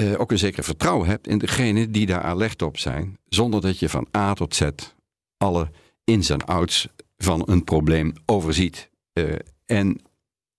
[0.00, 3.78] uh, ook een zeker vertrouwen hebt in degene die daar alert op zijn, zonder dat
[3.78, 4.68] je van A tot Z
[5.36, 5.70] alle
[6.04, 8.90] ins en outs van een probleem overziet.
[9.14, 9.34] Uh,
[9.64, 10.00] en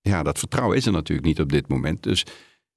[0.02, 2.04] ja, dat vertrouwen is er natuurlijk niet op dit moment.
[2.04, 2.26] Dus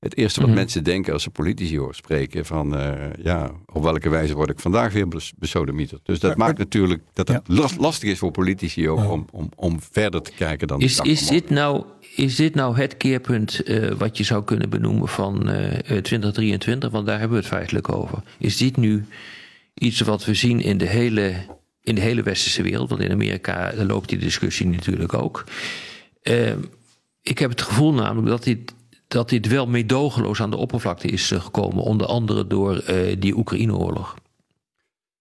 [0.02, 0.58] het eerste wat Mhm.
[0.58, 4.60] mensen denken als ze politici horen spreken, van uh, ja, op welke wijze word ik
[4.60, 6.00] vandaag weer bes- besodemieterd.
[6.04, 9.78] Dus dat maakt natuurlijk dat het last- lastig is voor politici ook om, om, om
[9.90, 11.84] verder te kijken dan Is, is, dit nou,
[12.16, 16.90] is dit nou het keerpunt eh, wat je zou kunnen benoemen van eh, eh, 2023?
[16.90, 18.18] Want daar hebben we het feitelijk over.
[18.38, 19.04] Is dit nu
[19.74, 21.34] iets wat we zien in de hele,
[21.82, 22.88] in de hele westerse wereld?
[22.90, 25.44] Want in Amerika loopt die discussie natuurlijk ook.
[26.22, 26.52] Eh,
[27.22, 28.74] ik heb het gevoel namelijk dat dit,
[29.12, 31.82] dat dit wel meedogenloos aan de oppervlakte is eh, gekomen.
[31.82, 34.16] Onder andere door eh, die Oekraïne-oorlog.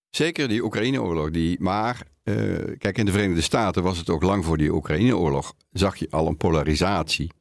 [0.10, 1.32] Zeker die Oekraïne-oorlog.
[1.32, 2.36] Die, maar eh,
[2.78, 5.54] kijk, in de Verenigde Staten was het ook lang voor die Oekraïne-oorlog.
[5.72, 7.32] Zag je al een polarisatie.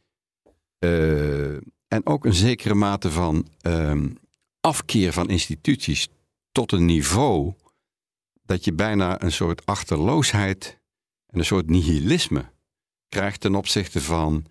[1.89, 4.09] En ook een zekere mate van ehm,
[4.61, 6.09] afkeer van instituties
[6.53, 7.53] tot een niveau
[8.43, 10.79] dat je bijna een soort achterloosheid
[11.27, 12.45] en een soort nihilisme
[13.09, 14.47] krijgt ten opzichte van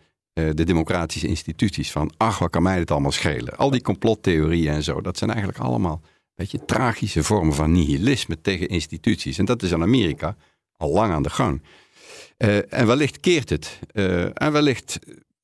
[0.53, 1.91] de democratische instituties.
[1.91, 3.57] Van, ach, wat kan mij dit allemaal schelen?
[3.57, 6.01] Al die complottheorieën en zo, dat zijn eigenlijk allemaal
[6.39, 9.37] weet je, tragische vormen van nihilisme tegen instituties.
[9.37, 10.35] En dat is in Amerika
[10.77, 11.61] al lang aan de gang.
[12.37, 13.79] Eh, en wellicht keert het.
[13.91, 14.99] Eh, en wellicht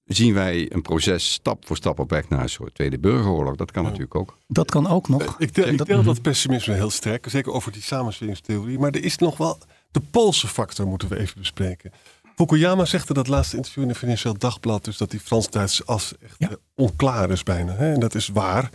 [0.05, 3.55] zien wij een proces stap voor stap op weg naar een soort Tweede Burgeroorlog.
[3.55, 4.37] Dat kan natuurlijk ook.
[4.47, 5.35] Dat kan ook nog.
[5.39, 8.79] Ik deel, ik deel dat pessimisme heel sterk, zeker over die samensweringstheorie.
[8.79, 9.57] Maar er is nog wel
[9.91, 11.91] de Poolse factor moeten we even bespreken.
[12.35, 16.13] Fukuyama zegt in dat laatste interview in de Financieel Dagblad dus dat die Frans-Duitse as
[16.19, 17.73] echt eh, onklaar is bijna.
[17.75, 17.93] Hè?
[17.93, 18.69] En dat is waar.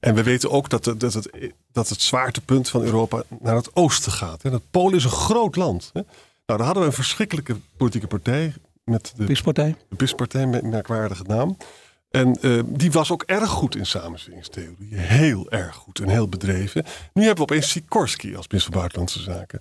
[0.00, 1.30] En we weten ook dat, het- dat, het,
[1.72, 4.42] dat het zwaartepunt van Europa naar het oosten gaat.
[4.42, 4.50] Hè?
[4.50, 5.90] Dat Polen is een groot land.
[5.92, 6.00] Hè?
[6.46, 8.54] Nou, daar hadden we een verschrikkelijke politieke partij.
[8.84, 9.76] Met de PIS-partij.
[9.88, 11.56] De PIS-partij, met een merkwaardige naam.
[12.10, 14.94] En eh, die was ook erg goed in samensweringstheorie.
[14.96, 16.84] Heel erg goed en heel bedreven.
[17.12, 19.60] Nu hebben we opeens Sikorski als minister van Buitenlandse Zaken.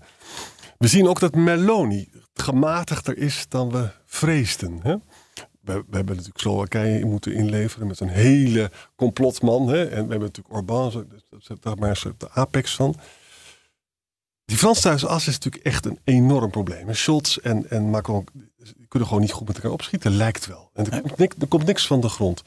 [0.78, 4.80] We zien ook dat Meloni gematigder is dan we vreesden.
[4.82, 4.96] Hè?
[5.62, 9.68] We, we hebben natuurlijk Slowakije moeten inleveren met een hele complotman.
[9.68, 9.84] Hè?
[9.84, 11.08] En we hebben natuurlijk Orbán,
[11.40, 12.96] is daar maar eens de apex van.
[14.46, 16.88] Die Frans-Duitse as is natuurlijk echt een enorm probleem.
[16.88, 18.28] En Scholz en, en Macron
[18.88, 20.70] kunnen gewoon niet goed met elkaar opschieten, lijkt wel.
[20.74, 22.44] En er, komt niks, er komt niks van de grond.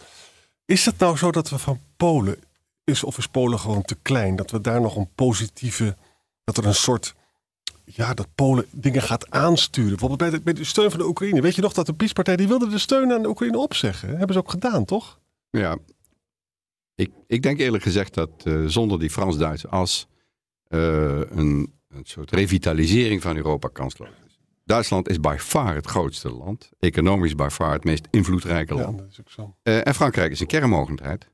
[0.65, 2.37] Is het nou zo dat we van Polen,
[2.85, 5.97] is, of is Polen gewoon te klein, dat we daar nog een positieve,
[6.45, 7.15] dat er een soort,
[7.85, 9.91] ja, dat Polen dingen gaat aansturen.
[9.91, 11.41] Bijvoorbeeld bij de, bij de steun van de Oekraïne.
[11.41, 14.09] Weet je nog dat de PiS-partij, die wilde de steun aan de Oekraïne opzeggen?
[14.09, 15.21] Hebben ze ook gedaan, toch?
[15.51, 15.79] Ja,
[16.95, 20.07] ik, ik denk eerlijk gezegd dat eh, zonder die Frans-Duitse as
[20.67, 20.81] eh,
[21.19, 24.39] een, een soort revitalisering van Europa kansloos is.
[24.65, 26.71] Duitsland is by far het grootste land.
[26.79, 28.99] Economisch by far het meest invloedrijke Ja, land.
[28.99, 29.55] dat is ook zo.
[29.63, 31.33] Eh, en Frankrijk is een kernmogendheid.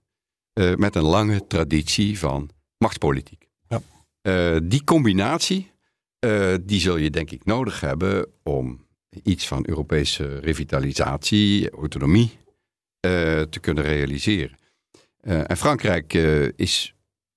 [0.77, 3.49] met een lange traditie van machtspolitiek.
[3.69, 4.61] Ja.
[4.61, 5.71] Die combinatie,
[6.21, 8.87] eh, die zul je denk ik nodig hebben om
[9.23, 12.39] iets van Europese revitalisatie, autonomie
[13.01, 14.59] eh, te kunnen realiseren.
[15.21, 16.13] Eh, en Frankrijk
[16.57, 16.95] is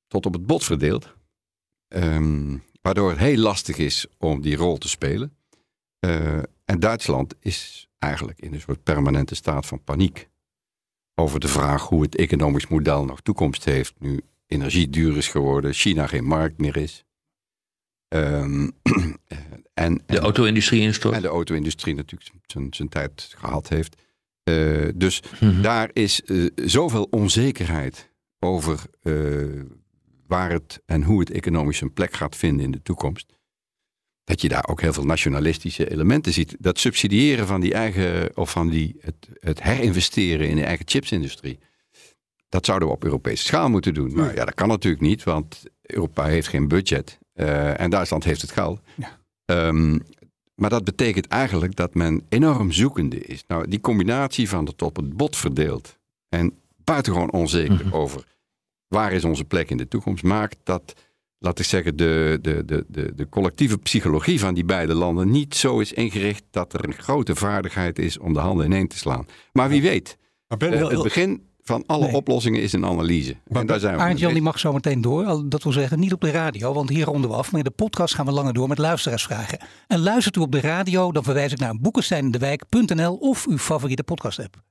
[0.08, 1.14] tot op het bot verdeeld.
[1.88, 5.38] Ehm, waardoor het heel lastig is om die rol te spelen.
[6.66, 10.30] En Duitsland is eigenlijk in een soort permanente staat van paniek.
[11.16, 13.94] Over de vraag hoe het economisch model nog toekomst heeft.
[14.00, 17.06] Nu energie duur is geworden, China geen markt meer is.
[18.14, 18.70] Ehm,
[19.74, 21.16] en, De auto-industrie instort.
[21.16, 24.02] En de auto-industrie natuurlijk zijn, zijn tijd gehad heeft.
[24.44, 25.62] Eh, dus Mhm.
[25.62, 29.14] daar is eh, zoveel onzekerheid over eh,
[30.28, 33.34] waar het en hoe het economisch een plek gaat vinden in de toekomst.
[34.24, 36.56] Dat je daar ook heel veel nationalistische elementen ziet.
[36.60, 41.60] Dat subsidiëren van die eigen, of van die, het, het herinvesteren in de eigen chipsindustrie.
[42.50, 44.14] Dat zouden we op Europese schaal moeten doen.
[44.14, 47.20] Maar ja, dat kan natuurlijk niet, want Europa heeft geen budget.
[47.36, 48.80] Uh, en Duitsland heeft het geld.
[48.96, 49.68] Ja.
[49.68, 50.02] Um,
[50.56, 53.44] maar dat betekent eigenlijk dat men enorm zoekende is.
[53.48, 58.24] Nou, die combinatie van het op het bot verdeeld en buitengewoon onzeker mm over
[58.88, 60.94] waar is onze plek in de toekomst, maakt dat,
[61.38, 65.56] laat ik zeggen, de, de, de, de, de collectieve psychologie van die beide landen niet
[65.56, 69.26] zo is ingericht dat er een grote vaardigheid is om de handen ineen te slaan.
[69.52, 70.18] Maar wie weet,
[70.48, 73.36] maar ben uh, het begin van alle oplossingen is een analyse.
[73.48, 75.50] Maar en daar zijn we Arend-Jan die mag zo meteen door.
[75.50, 77.52] Dat wil zeggen, niet op de radio, want hier ronden we af.
[77.52, 79.60] Maar in de podcast gaan we langer door met luisteraarsvragen.
[79.88, 84.40] En luistert u op de radio, dan verwijs ik naar boekensteinendewijk.nl of uw favoriete podcast
[84.40, 84.62] app.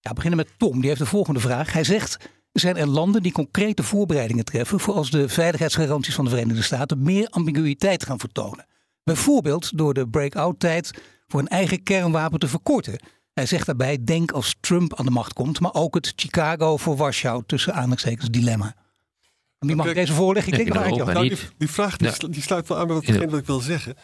[0.00, 0.78] Ja, we beginnen met Tom.
[0.80, 1.72] Die heeft de volgende vraag.
[1.72, 4.80] Hij zegt, zijn er landen die concrete voorbereidingen treffen...
[4.80, 8.66] voor als de veiligheidsgaranties van de Verenigde Staten meer ambiguïteit gaan vertonen?
[9.04, 12.98] Bijvoorbeeld door de break-out-tijd voor een eigen kernwapen te verkorten...
[13.34, 16.96] Hij zegt daarbij: denk als Trump aan de macht komt, maar ook het Chicago voor
[16.96, 18.74] Warschau tussen aanhalingstekens dilemma.
[19.58, 20.52] Wie mag deze voorleggen?
[20.52, 23.38] Ik denk dat nou, die, die vraag die, die, sluit wel aan bij wat, wat
[23.38, 23.94] ik wil zeggen.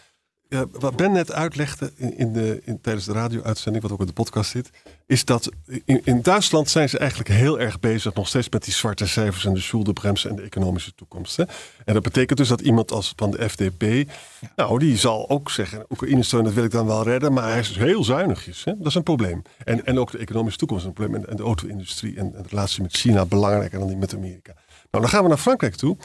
[0.70, 4.50] Wat Ben net uitlegde in, de, in, tijdens de radio-uitzending, wat ook in de podcast
[4.50, 4.70] zit,
[5.06, 5.50] is dat
[5.84, 9.54] in, Duitsland zijn ze eigenlijk heel erg bezig nog steeds met die zwarte cijfers en
[9.54, 11.36] de schuldenbremse en de economische toekomst.
[11.36, 11.44] Hè?
[11.84, 14.10] En dat betekent dus dat iemand als van de FDP,
[14.56, 17.58] nou, die zal ook zeggen, Oekraïne steun, dat wil ik dan wel redden, maar hij
[17.58, 18.64] is dus heel zuinigjes.
[18.64, 18.76] Hè?
[18.76, 19.42] Dat is een probleem.
[19.64, 21.24] En, en ook de economische toekomst is een probleem.
[21.24, 24.54] En, de auto-industrie en, en de relatie met China belangrijker dan die met Amerika.
[24.90, 25.96] Nou, dan gaan we naar Frankrijk toe.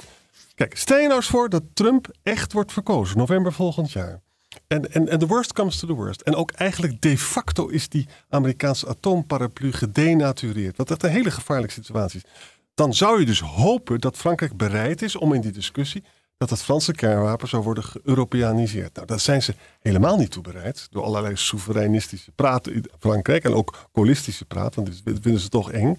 [0.56, 4.24] Kijk, stel je nou eens voor dat Trump echt wordt verkozen, november volgend jaar.
[4.68, 6.22] En, en, en the worst comes to the worst.
[6.22, 10.78] En ook eigenlijk de facto is die Amerikaanse atoomparaplu gedenatureerd.
[10.78, 12.32] Wat echt een hele gevaarlijke situatie is.
[12.74, 16.04] Dan zou je dus hopen dat Frankrijk bereid is om in die discussie
[16.38, 18.96] dat het Franse kernwapen zou worden geëuropeaniseerd.
[18.96, 20.88] Nou, daar zijn ze helemaal niet toe bereid.
[20.92, 25.72] Door allerlei soevereinistische praten in Frankrijk en ook holistische praten, want dat vinden ze toch
[25.72, 25.98] eng.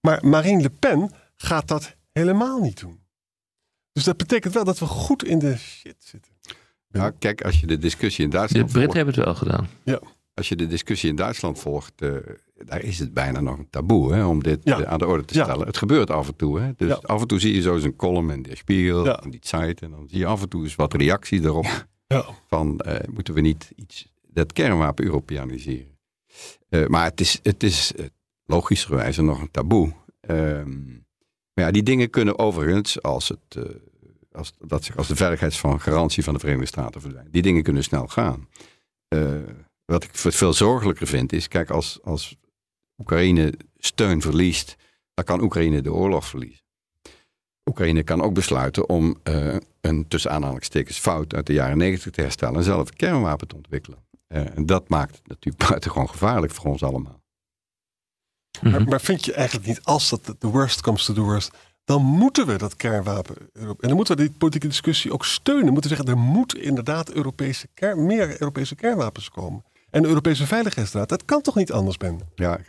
[0.00, 3.02] Maar Marine Le Pen gaat dat helemaal niet doen.
[3.92, 6.33] Dus dat betekent wel dat we goed in de shit zitten.
[6.98, 8.66] Nou, kijk, als je de discussie in Duitsland.
[8.66, 9.68] De Britten hebben het wel gedaan.
[9.84, 10.00] Ja.
[10.34, 12.16] Als je de discussie in Duitsland volgt, uh,
[12.64, 14.84] daar is het bijna nog een taboe hè, om dit ja.
[14.84, 15.58] aan de orde te stellen.
[15.58, 15.64] Ja.
[15.64, 16.60] Het gebeurt af en toe.
[16.60, 16.72] Hè.
[16.76, 19.40] Dus af en toe zie je zo eens een column in de Spiegel, en die
[19.42, 19.80] Zeit.
[19.80, 21.86] En dan zie je af en toe eens wat reactie erop.
[22.48, 25.98] Van uh, moeten we niet iets, dat kernwapen Europeaniseren.
[26.86, 27.92] Maar het is, het is
[28.46, 29.92] logischerwijze nog een taboe.
[30.30, 31.06] Um,
[31.54, 33.66] maar ja, die dingen kunnen overigens, als het
[34.34, 37.32] als, dat zich als de veiligheidsgarantie van de Verenigde Staten verdwijnt.
[37.32, 38.48] Die dingen kunnen snel gaan.
[39.08, 39.40] Uh,
[39.84, 42.36] wat ik veel zorgelijker vind is, kijk, als, als
[42.98, 44.76] Oekraïne steun verliest,
[45.14, 46.62] dan kan Oekraïne de oorlog verliezen.
[47.70, 52.20] Oekraïne kan ook besluiten om uh, een tussen aanhalingstekens fout uit de jaren negentig te
[52.20, 53.98] herstellen en zelf een kernwapen te ontwikkelen.
[54.28, 57.22] Uh, en dat maakt het natuurlijk buitengewoon gevaarlijk voor ons allemaal.
[58.62, 62.02] Maar, maar, vind je eigenlijk niet, als dat de worst comes to the worst, dan
[62.02, 63.36] moeten we dat kernwapen.
[63.52, 65.64] En dan moeten we die politieke discussie ook steunen.
[65.64, 69.64] We moeten zeggen, er moet inderdaad Europese meer Europese kernwapens komen.
[69.90, 72.20] En de Europese Veiligheidsraad, dat kan toch niet anders, Ben?
[72.34, 72.60] Ja,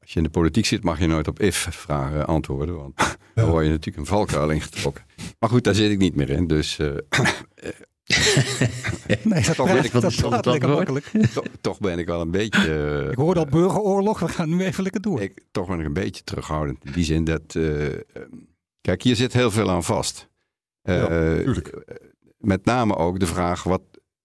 [0.00, 2.76] als je in de politiek zit, mag je nooit op if-vragen antwoorden.
[2.76, 2.94] Want
[3.34, 5.04] dan word je natuurlijk een valkuil ingetrokken.
[5.38, 6.46] Maar goed, daar zit ik niet meer in.
[6.46, 6.96] Dus uh,
[9.22, 11.10] nee, dat, toch ben ik, dat gaat lekker makkelijk.
[11.34, 12.68] Toch, toch, ben ik wel een beetje...
[12.68, 15.20] Uh, ik hoorde al burgeroorlog, we gaan nu even lekker door.
[15.20, 16.84] Ik, toch ben ik een beetje terughoudend.
[16.84, 17.54] In die zin dat...
[17.54, 17.86] Uh,
[18.80, 20.28] kijk, hier zit heel veel aan vast.
[20.82, 21.62] Uh, ja,
[22.38, 23.82] met name ook de vraag, wat,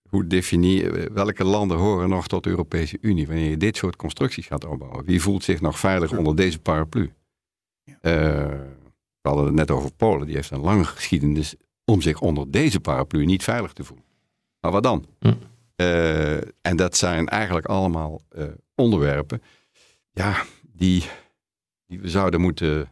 [0.10, 3.28] hoe definieer, welke landen horen nog tot de Europese Unie?
[3.28, 5.06] Wanneer je dit soort constructies gaat opbouwen.
[5.06, 7.14] Wie voelt zich nog veilig onder deze paraplu?
[8.02, 11.56] We hadden het net over Polen, die heeft een lange geschiedenis
[11.92, 14.06] om zich onder deze paraplu niet veilig te voelen.
[14.60, 15.06] Maar wat dan?
[15.20, 15.34] Hm.
[15.76, 19.42] Uh, en dat zijn eigenlijk allemaal uh, onderwerpen
[20.12, 21.04] ja, die,
[21.88, 22.92] die we zouden moeten,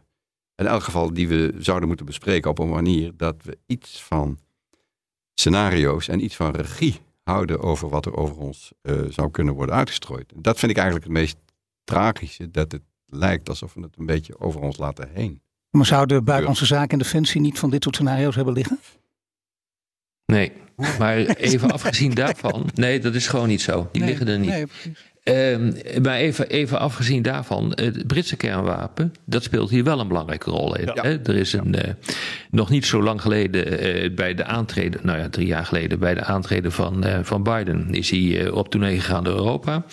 [0.54, 4.38] in elk geval die we zouden moeten bespreken op een manier dat we iets van
[5.34, 9.74] scenario's en iets van regie houden over wat er over ons uh, zou kunnen worden
[9.74, 10.32] uitgestrooid.
[10.36, 11.36] Dat vind ik eigenlijk het meest
[11.84, 15.40] tragische, dat het lijkt alsof we het een beetje over ons laten heen.
[15.70, 18.78] Maar zouden buitenlandse zaken en defensie niet van dit soort scenario's hebben liggen?
[20.30, 20.52] Nee,
[20.98, 21.16] maar
[21.50, 22.70] even afgezien daarvan.
[22.74, 23.88] Nee, dat is gewoon niet zo.
[23.92, 24.50] Die liggen er niet.
[24.50, 24.66] Nee,
[25.24, 30.50] uh, maar even, even afgezien daarvan, het Britse kernwapen, dat speelt hier wel een belangrijke
[30.50, 30.88] rol in.
[30.94, 31.18] Hè?
[31.22, 31.92] Er is een, uh,
[32.50, 36.14] nog niet zo lang geleden uh, bij de aantreden, nou ja, drie jaar geleden, bij
[36.14, 39.84] de aantreden van, uh, van Biden, is hij op tournee gegaan door Europa.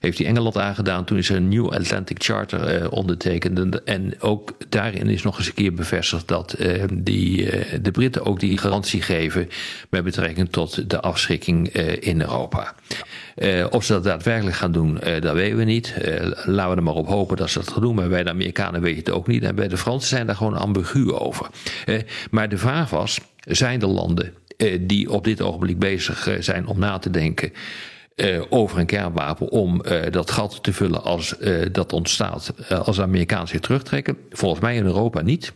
[0.00, 1.04] Heeft hij Engeland aangedaan.
[1.04, 3.82] Toen is er een New Atlantic Charter eh, ondertekend.
[3.84, 8.24] En ook daarin is nog eens een keer bevestigd dat eh, die, eh, de Britten
[8.24, 9.48] ook die garantie geven
[9.90, 12.74] met betrekking tot de afschrikking in Europa.
[13.70, 15.94] Of ze dat daadwerkelijk gaan doen, dat weten we niet.
[16.44, 17.94] Laten we er maar op hopen dat ze dat gaan doen.
[17.94, 19.42] Maar bij de Amerikanen weten het ook niet.
[19.42, 21.46] En bij de Fransen zijn daar gewoon ambigu over.
[22.30, 24.32] Maar de vraag was: zijn er landen
[24.80, 27.52] die op dit ogenblik bezig zijn om na te denken
[28.20, 32.96] eh, over een kernwapen om eh, dat gat te vullen als eh, dat ontstaat, als
[32.96, 34.16] de Amerikanen zich terugtrekken?
[34.30, 35.52] Volgens mij in Europa niet.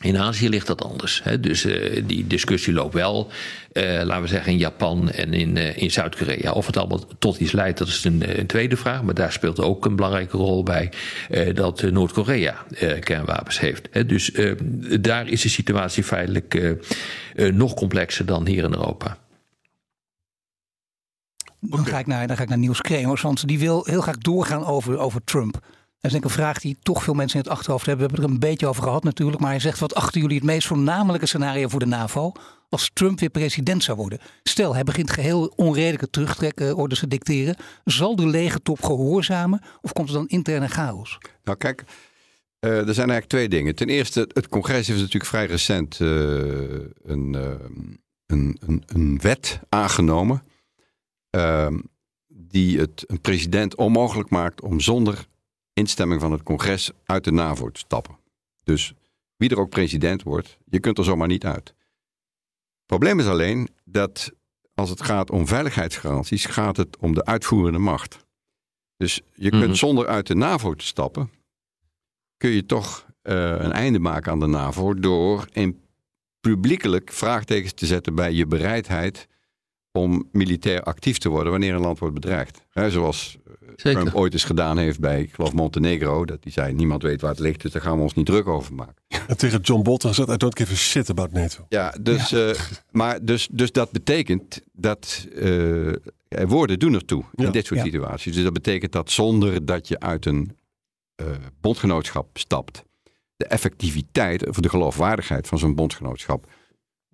[0.00, 1.20] In Azië ligt dat anders.
[1.24, 1.40] Hè?
[1.40, 1.66] Dus
[2.06, 3.30] die discussie loopt wel,
[3.72, 6.52] laten we zeggen, in Japan en in, in Zuid-Korea.
[6.52, 9.02] Of het allemaal tot iets leidt, dat is een, een tweede vraag.
[9.02, 10.92] Maar daar speelt ook een belangrijke rol bij
[11.52, 12.64] dat Noord-Korea
[13.00, 13.88] kernwapens heeft.
[13.90, 14.06] Hè?
[14.06, 14.32] Dus
[15.00, 16.76] daar is de situatie feitelijk
[17.34, 19.18] nog complexer dan hier in Europa.
[21.60, 24.18] Dan, ga ik naar, dan ga ik naar Niels Kremers, want die wil heel graag
[24.18, 25.52] doorgaan over, over Trump.
[26.00, 28.06] Dat is denk ik een vraag die toch veel mensen in het achterhoofd hebben.
[28.06, 29.40] We hebben het er een beetje over gehad natuurlijk.
[29.40, 32.32] Maar hij zegt, wat achten jullie het meest voornamelijke scenario voor de NAVO...
[32.68, 34.18] als Trump weer president zou worden?
[34.42, 37.56] Stel, hij begint geheel onredelijke terugtrekorders te dicteren.
[37.84, 41.18] Zal de legertop gehoorzamen of komt er dan interne chaos?
[41.44, 41.84] Nou kijk,
[42.58, 43.74] eh, er zijn eigenlijk twee dingen.
[43.74, 46.08] Ten eerste, het congres heeft natuurlijk vrij recent eh,
[47.02, 47.50] een, eh,
[48.26, 50.42] een, een, een wet aangenomen...
[51.30, 51.78] ehm,
[52.28, 55.26] die het een president onmogelijk maakt om zonder
[55.72, 58.18] instemming van het congres uit de NAVO te stappen.
[58.64, 58.94] Dus
[59.36, 61.68] wie er ook president wordt, je kunt er zomaar niet uit.
[61.68, 64.30] Het probleem is alleen dat
[64.74, 68.24] als het gaat om veiligheidsgaranties, gaat het om de uitvoerende macht.
[68.96, 69.74] Dus je kunt Mhm.
[69.74, 71.30] zonder uit de NAVO te stappen,
[72.36, 75.80] kun je toch eh, een einde maken aan de NAVO door in
[76.40, 79.28] publiekelijk vraagtekens te zetten bij je bereidheid
[79.92, 82.66] om militair actief te worden wanneer een land wordt bedreigd.
[82.70, 84.00] Hè, zoals eh, Zeker.
[84.00, 86.24] Trump ooit eens gedaan heeft bij, ik geloof, Montenegro.
[86.24, 88.46] Dat hij zei, niemand weet waar het ligt, dus daar gaan we ons niet druk
[88.48, 89.02] over maken.
[89.26, 91.66] En tegen John Bolton gezegd, I don't give a shit about NATO.
[91.68, 92.50] Ja, dus, eh,
[92.90, 95.86] maar dus, dus dat betekent dat eh,
[96.28, 97.50] er woorden doen ertoe in Ja.
[97.50, 97.86] dit soort Ja.
[97.86, 98.34] situaties.
[98.34, 100.56] Dus dat betekent dat zonder dat je uit een
[101.14, 101.26] eh,
[101.60, 102.82] bondgenootschap stapt,
[103.36, 106.46] de effectiviteit of de geloofwaardigheid van zo'n bondgenootschap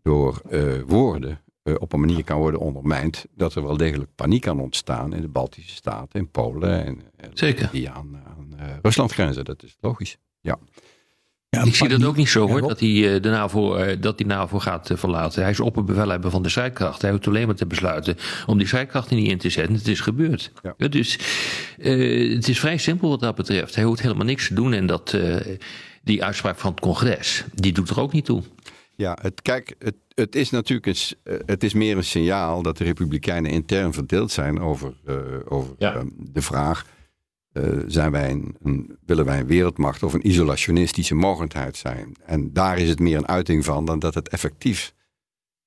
[0.03, 1.41] door eh, woorden
[1.79, 5.29] op een manier kan worden ondermijnd dat er wel degelijk paniek kan ontstaan in de
[5.29, 7.68] Baltische Staten, in Polen en eh, Zeker.
[7.72, 9.44] die aan, aan eh, Rusland grenzen.
[9.44, 10.16] Dat is logisch.
[10.40, 10.59] Ja.
[11.48, 14.18] Ja, Ik zie dat ook niet zo hoor, dat hij, eh, de NAVO, eh, dat
[14.18, 15.42] die NAVO gaat eh, verlaten.
[15.42, 17.02] Hij is opperbevelhebber van de strijdkracht.
[17.02, 19.74] Hij hoeft alleen maar te besluiten om die strijdkrachten niet in te zetten.
[19.74, 20.52] Het is gebeurd.
[20.62, 20.88] Ja.
[20.88, 21.18] Dus
[21.79, 23.74] eh, het is vrij simpel wat dat betreft.
[23.74, 25.37] Hij hoeft helemaal niks te doen en dat, eh,
[26.02, 28.42] die uitspraak van het congres, die doet er ook niet toe.
[28.96, 32.76] Ja, het, kijk, het, het is natuurlijk een, eh, het is meer een signaal dat
[32.76, 35.94] de Republikeinen intern verdeeld zijn over, eh, over Ja.
[35.94, 36.87] eh, de vraag:
[37.52, 42.16] eh, zijn wij een, een- willen wij een wereldmacht of een isolationistische mogendheid zijn?
[42.24, 44.94] En daar is het meer een uiting van dan dat het effectief,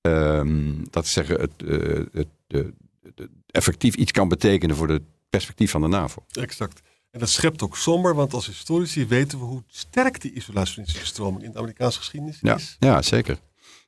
[0.02, 2.74] ehm, dat zeggen, het, eh, het, de-
[3.16, 6.24] de- effectief iets kan betekenen voor het perspectief van de NAVO.
[6.32, 6.82] Exact.
[7.12, 11.44] En dat schept ook somber, want als historici weten we hoe sterk die isolationistische stroming
[11.44, 12.76] in de Amerikaanse geschiedenis Ja, is.
[12.80, 13.40] ja zeker.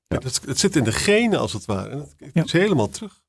[0.08, 0.18] Ja.
[0.24, 1.90] Het, het zit in de genen als het ware.
[2.18, 2.44] En Ja.
[2.44, 3.20] is helemaal terug.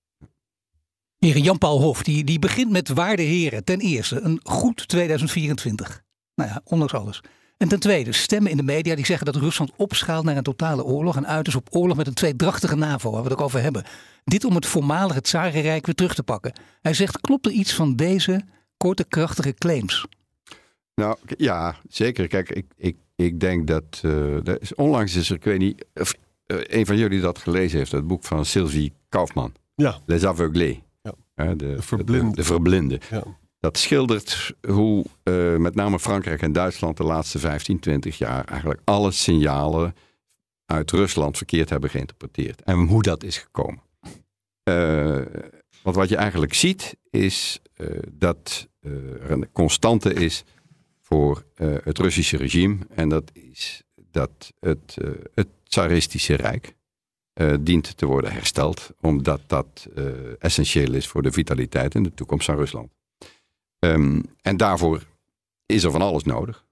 [1.18, 3.64] Heren Jan-Paul Hof, die, die begint met waarde heren.
[3.64, 6.02] Ten eerste, een goed 2024.
[6.34, 7.20] Nou ja, ondanks alles.
[7.56, 10.84] En ten tweede, stemmen in de media die zeggen dat Rusland opschaalt naar een totale
[10.84, 11.16] oorlog.
[11.16, 13.84] En uit is op oorlog met een tweedrachtige NAVO, waar we het ook over hebben.
[14.24, 16.52] Dit om het voormalige Tsarenrijk weer terug te pakken.
[16.80, 18.44] Hij zegt, klopt er iets van deze
[18.82, 20.06] korte, krachtige claims?
[20.94, 22.28] Nou ja, zeker.
[22.28, 24.00] Kijk, ik, ik, ik denk dat.
[24.02, 26.14] eh, is, onlangs is er, ik weet niet of
[26.46, 29.98] eh, een van jullie dat gelezen heeft, het boek van Sylvie Kaufman, Ja.
[30.06, 30.76] Les Aveuglés.
[31.02, 31.14] Ja.
[31.34, 32.30] Hè, de, de, verblinden.
[32.30, 32.98] de, de verblinden.
[33.10, 33.24] Ja.
[33.60, 38.80] Dat schildert hoe eh, met name Frankrijk en Duitsland de laatste 15, 20 jaar eigenlijk
[38.84, 39.94] alle signalen
[40.66, 42.62] uit Rusland verkeerd hebben geïnterpreteerd.
[42.62, 43.82] En hoe dat is gekomen.
[44.62, 45.20] Eh,
[45.82, 50.44] want wat je eigenlijk ziet is eh, dat er een constante is
[51.00, 52.78] voor eh, het Russische regime.
[52.88, 56.74] En dat is dat het, eh, het Tsaristische Rijk
[57.32, 58.90] eh, dient te worden hersteld.
[59.00, 60.04] Omdat dat eh,
[60.38, 62.92] essentieel is voor de vitaliteit en de toekomst van Rusland.
[63.78, 65.06] Ehm, en daarvoor
[65.66, 66.66] is er van alles nodig.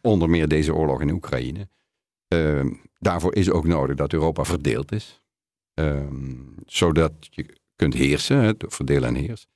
[0.00, 1.68] Onder meer deze oorlog in Oekraïne.
[2.28, 5.22] Ehm, daarvoor is ook nodig dat Europa verdeeld is.
[5.74, 6.36] Ehm,
[6.66, 9.46] zodat je kunt heersen, verdelen en heers.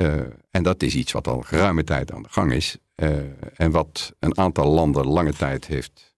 [0.00, 2.76] Eh, en dat is iets wat al geruime tijd aan de gang is.
[2.94, 3.10] Eh,
[3.56, 6.09] en wat een aantal landen lange tijd heeft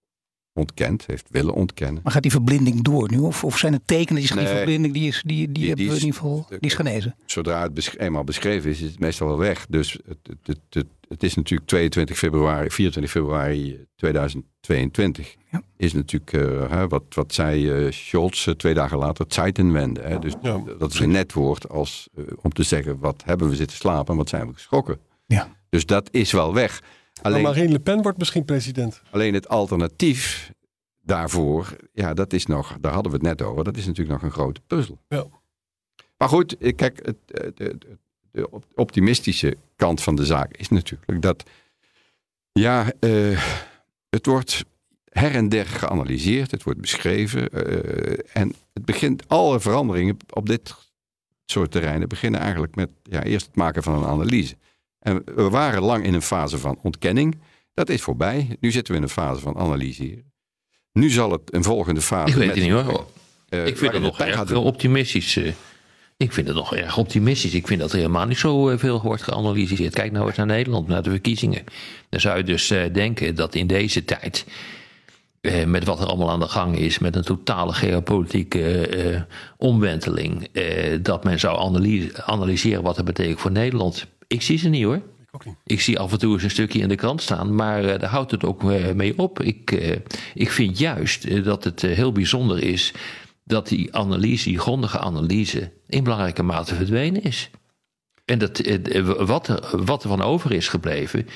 [0.54, 2.00] ontkend, heeft willen ontkennen.
[2.02, 3.18] Maar gaat die verblinding door nu?
[3.18, 4.44] Of, of zijn het tekenen die Nee.
[4.44, 6.74] die verblinding die is, die, die, Die- hebben die we in ieder geval, die is
[6.74, 7.14] genezen?
[7.26, 9.66] Zodra het besch- eenmaal beschreven is, is het meestal wel weg.
[9.68, 15.34] Dus het, het, het, het, het is natuurlijk 22 februari, 24 februari 2022.
[15.76, 20.00] Is natuurlijk, eh, hè, wat, wat zei eh, Scholz eh, twee dagen later, Zeitenwende.
[20.00, 20.18] Hè?
[20.18, 20.32] Dus
[20.78, 24.12] dat is een net woord als, eh, om te zeggen, wat hebben we zitten slapen
[24.12, 24.98] en wat zijn we geschrokken.
[25.26, 25.56] Ja.
[25.68, 26.82] Dus dat is wel weg.
[27.22, 29.02] Maar Alleen, Marine Le Pen wordt misschien president.
[29.10, 30.52] alleen het alternatief
[31.00, 34.22] daarvoor, ja, dat is nog, daar hadden we het net over, dat is natuurlijk nog
[34.22, 34.98] een grote puzzel.
[35.08, 35.24] Ja.
[36.16, 37.86] Maar goed, eh, kijk, het, het- het-
[38.30, 41.42] de op- optimistische kant van de zaak is natuurlijk dat,
[42.52, 43.44] ja, eh,
[44.10, 44.64] het wordt
[45.08, 50.74] her en der geanalyseerd, het wordt beschreven eh, en het begint, alle veranderingen op dit
[51.44, 54.56] soort terreinen beginnen eigenlijk met ja, eerst het maken van een analyse.
[55.02, 57.40] En we waren lang in een fase van ontkenning.
[57.74, 58.56] Dat is voorbij.
[58.60, 60.32] Nu zitten we in een fase van analyseren.
[60.92, 62.28] Nu zal het een volgende fase.
[62.32, 63.06] Ik weet het niet hoor.
[63.48, 65.36] Eh, ik vind het nog erg gaat optimistisch.
[65.36, 65.52] eh.
[66.16, 67.54] ik vind het nog erg optimistisch.
[67.54, 69.94] Ik vind dat er helemaal niet zo eh, veel wordt geanalyseerd.
[69.94, 71.64] Kijk nou eens naar Nederland, naar de verkiezingen.
[72.08, 74.46] Dan zou je dus denken dat in deze tijd.
[75.66, 79.26] met wat er allemaal aan de gang is, met een totale geopolitieke
[79.56, 80.48] omwenteling.
[81.02, 84.06] dat men zou analyse- analyseren wat dat betekent voor Nederland.
[84.32, 85.02] Ik zie ze niet hoor.
[85.64, 88.10] Ik zie af en toe eens een stukje in de krant staan, maar eh, daar
[88.10, 89.40] houdt het ook eh, mee op.
[89.40, 89.96] Ik, eh,
[90.34, 92.92] ik vind juist dat het heel bijzonder is
[93.44, 97.50] dat die analyse, die grondige analyse, in belangrijke mate verdwenen is.
[98.24, 98.62] En dat,
[99.18, 101.26] wat, er, wat er van over is gebleven,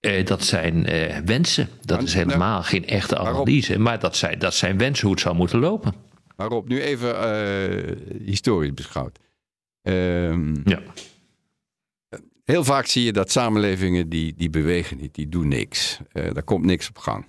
[0.00, 1.68] eh, dat zijn eh, wensen.
[1.84, 5.36] Dat is helemaal geen echte analyse, maar dat zijn, dat zijn wensen hoe het zou
[5.36, 5.94] moeten lopen.
[6.36, 7.14] Waarop nu even
[8.24, 9.18] historisch beschouwd.
[9.82, 10.80] Ehm, ja.
[12.50, 15.98] Heel vaak zie je dat samenlevingen die, die bewegen niet, die doen niks.
[16.12, 17.26] Eh daar komt niks op gang.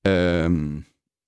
[0.00, 0.80] Ehm,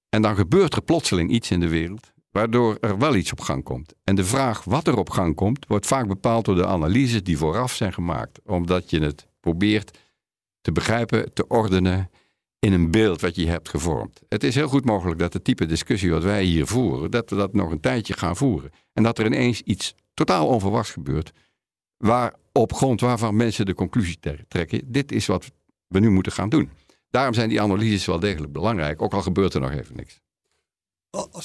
[0.08, 3.64] en dan gebeurt er plotseling iets in de wereld waardoor er wel iets op gang
[3.64, 3.94] komt.
[4.04, 7.38] En de vraag wat er op gang komt, wordt vaak bepaald door de analyses die
[7.38, 8.40] vooraf zijn gemaakt.
[8.44, 9.98] Omdat je het probeert
[10.60, 12.10] te begrijpen, te ordenen
[12.58, 14.22] in een beeld wat je hebt gevormd.
[14.28, 17.36] Het is heel goed mogelijk dat het type discussie wat wij hier voeren, dat we
[17.36, 18.70] dat nog een tijdje gaan voeren.
[18.92, 21.32] En dat er ineens iets totaal onverwachts gebeurt,
[21.96, 25.50] waar op grond waarvan mensen de conclusie trekken, dit is wat
[25.88, 26.70] we nu moeten gaan doen.
[27.10, 30.20] Daarom zijn die analyses wel degelijk belangrijk, ook al gebeurt er nog even niks.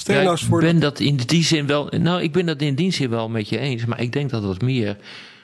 [0.03, 1.89] Ja, ik ben dat in die zin wel.
[1.99, 3.85] Nou, ik ben dat in die zin wel met je eens.
[3.85, 4.97] Maar ik denk dat het meer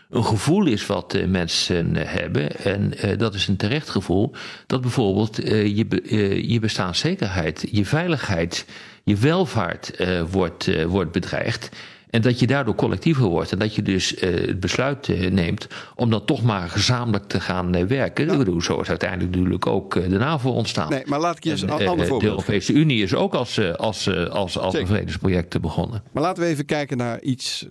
[0.09, 2.55] een gevoel is wat eh, mensen eh, hebben.
[2.55, 4.33] En eh, dat is een terecht gevoel.
[4.65, 8.65] Dat bijvoorbeeld eh, je, eh, je bestaanszekerheid, je veiligheid,
[9.07, 11.69] je welvaart eh, wordt, eh, wordt bedreigd.
[12.17, 13.51] En dat je daardoor collectiever wordt.
[13.51, 17.39] En dat je dus eh, het besluit eh, neemt om dan toch maar gezamenlijk te
[17.39, 18.31] gaan eh, werken.
[18.31, 20.89] Ik bedoel, zo is uiteindelijk natuurlijk ook de NAVO ontstaan.
[20.89, 23.75] Nee, maar laat ik je eens een ander de voorbeeld Europese Unie is ook als,
[23.75, 26.03] als, als, als een vredesproject begonnen.
[26.11, 27.65] Maar laten we even kijken naar iets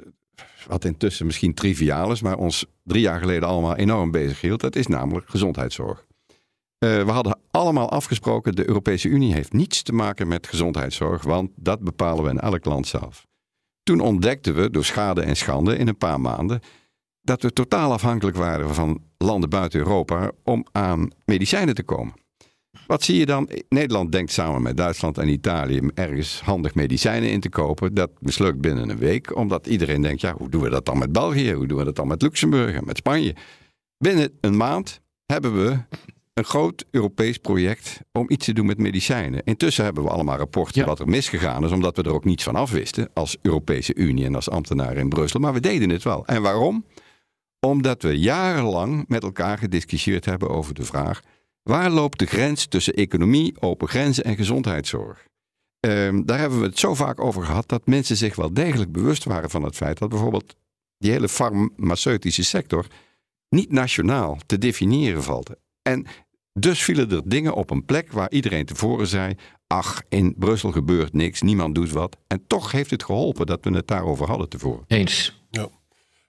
[0.66, 4.60] wat intussen misschien triviaal is, maar ons drie jaar geleden allemaal enorm bezig hield.
[4.60, 6.04] Dat is namelijk gezondheidszorg.
[6.78, 11.80] We hadden allemaal afgesproken, de Europese Unie heeft niets te maken met gezondheidszorg, want dat
[11.80, 13.25] bepalen we in elk land zelf.
[13.86, 16.60] Toen ontdekten we door schade en schande in een paar maanden
[17.20, 22.14] dat we totaal afhankelijk waren van landen buiten Europa om aan medicijnen te komen.
[22.86, 23.48] Wat zie je dan?
[23.68, 27.94] Nederland denkt samen met Duitsland en Italië ergens handig medicijnen in te kopen.
[27.94, 31.12] Dat mislukt binnen een week, omdat iedereen denkt: ja, hoe doen we dat dan met
[31.12, 31.52] België?
[31.52, 33.34] Hoe doen we dat dan met Luxemburg en met Spanje?
[33.98, 35.78] Binnen een maand hebben we
[36.36, 39.44] een groot Europees project om iets te doen met medicijnen.
[39.44, 42.56] Intussen hebben we allemaal rapporten wat er misgegaan is, omdat we er ook niets van
[42.56, 45.40] afwisten als Europese Unie en als ambtenaren in Brussel.
[45.40, 46.26] Maar we deden het wel.
[46.26, 46.84] En waarom?
[47.60, 51.20] Omdat we jarenlang met elkaar gediscussieerd hebben over de vraag:
[51.62, 55.26] waar loopt de grens tussen economie, open grenzen en gezondheidszorg?
[55.80, 59.24] Ehm, daar hebben we het zo vaak over gehad dat mensen zich wel degelijk bewust
[59.24, 60.56] waren van het feit dat bijvoorbeeld
[60.98, 62.86] die hele farmaceutische sector
[63.48, 65.50] niet nationaal te definiëren valt.
[65.82, 66.06] En
[66.58, 69.34] dus vielen er dingen op een plek waar iedereen tevoren zei:
[69.66, 72.16] ach, in Brussel gebeurt niks, niemand doet wat.
[72.26, 74.84] En toch heeft het geholpen dat we het daarover hadden tevoren.
[74.86, 75.44] Eens.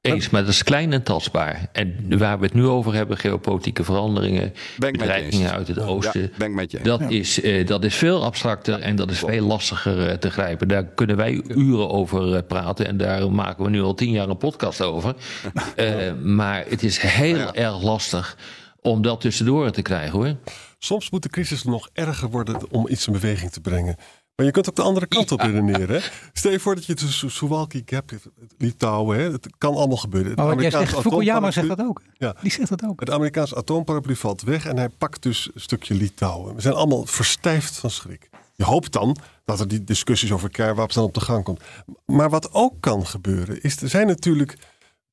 [0.02, 1.70] Eens, maar dat is klein en tastbaar.
[1.72, 6.32] En waar we het nu over hebben, geopolitieke veranderingen, bedreigingen uit het Ja, oosten.
[6.38, 6.80] ben ik met je.
[6.82, 7.08] Dat, Ja.
[7.10, 10.68] is, eh, dat is veel abstracter en dat is veel lastiger eh, te grijpen.
[10.68, 14.30] Daar kunnen wij uren over eh, praten en daar maken we nu al tien jaar
[14.30, 15.16] een podcast over.
[15.76, 18.38] Eh, maar het is heel erg lastig
[18.82, 20.36] om dat tussendoor te krijgen hoor.
[20.78, 23.96] Soms moet de crisis nog erger worden om iets in beweging te brengen.
[24.38, 25.90] Maar je kunt ook de andere kant op redeneren.
[25.90, 26.08] Hè?
[26.34, 29.18] Stel je voor dat je de Suwalki Gap hebt, Litouwen.
[29.18, 29.32] Hè?
[29.32, 30.30] Het kan allemaal gebeuren.
[30.30, 32.02] Het Maar wat jij Amerikaanse zegt, Fukuyama zegt dat ook.
[32.14, 32.36] Ja.
[32.42, 33.00] Die zegt dat ook.
[33.00, 36.56] Het Amerikaanse atoomparaplu valt weg en hij pakt dus een stukje Litouwen.
[36.56, 38.30] We zijn allemaal verstijfd van schrik.
[38.56, 41.62] Je hoopt dan dat er die discussies over kernwapens dan op de gang komt.
[42.06, 44.58] Maar wat ook kan gebeuren, is er zijn natuurlijk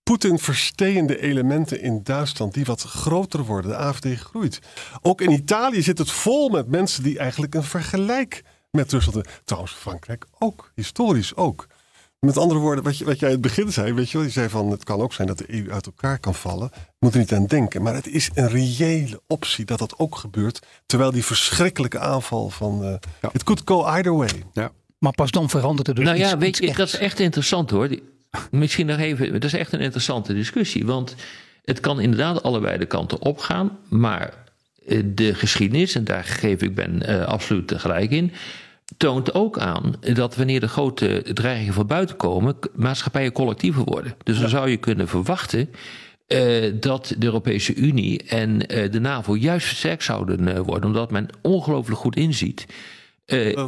[0.05, 3.71] Poetin versteende elementen in Duitsland die wat groter worden.
[3.71, 4.59] De AFD groeit.
[5.03, 9.15] Ook in Italië zit het vol met mensen die eigenlijk een vergelijk met Rusland.
[9.15, 9.33] hebben.
[9.45, 11.67] Trouwens, Frankrijk ook, historisch ook.
[12.21, 14.33] Met andere woorden, wat, je, wat jij in het begin zei, weet je wel, je
[14.33, 16.71] zei van het kan ook zijn dat de EU uit elkaar kan vallen.
[16.75, 17.83] Je moet er niet aan denken.
[17.83, 20.67] Maar het is een reële optie dat dat ook gebeurt.
[20.87, 22.85] Terwijl die verschrikkelijke aanval van.
[22.85, 24.43] eh It could go either way.
[24.53, 24.73] Ja.
[24.99, 26.77] Maar pas dan verandert er dus nou ja, iets- weet je, echt.
[26.77, 27.89] dat is echt interessant hoor.
[27.89, 28.03] Die-
[28.51, 30.87] Misschien nog even, dat is echt een interessante discussie.
[30.87, 31.15] Want
[31.65, 33.79] het kan inderdaad allebei de kanten opgaan.
[33.89, 34.35] Maar
[34.87, 38.33] eh, de geschiedenis, en daar geef ik Ben eh, absoluut gelijk in.
[38.97, 42.57] toont ook aan dat wanneer de grote dreigingen van buiten komen.
[42.75, 44.15] maatschappijen collectiever worden.
[44.23, 45.71] Dus dan zou je kunnen verwachten.
[46.27, 48.59] eh, dat de Europese Unie en
[48.91, 50.85] de NAVO juist versterkt zouden worden.
[50.85, 52.67] Omdat men ongelooflijk goed inziet.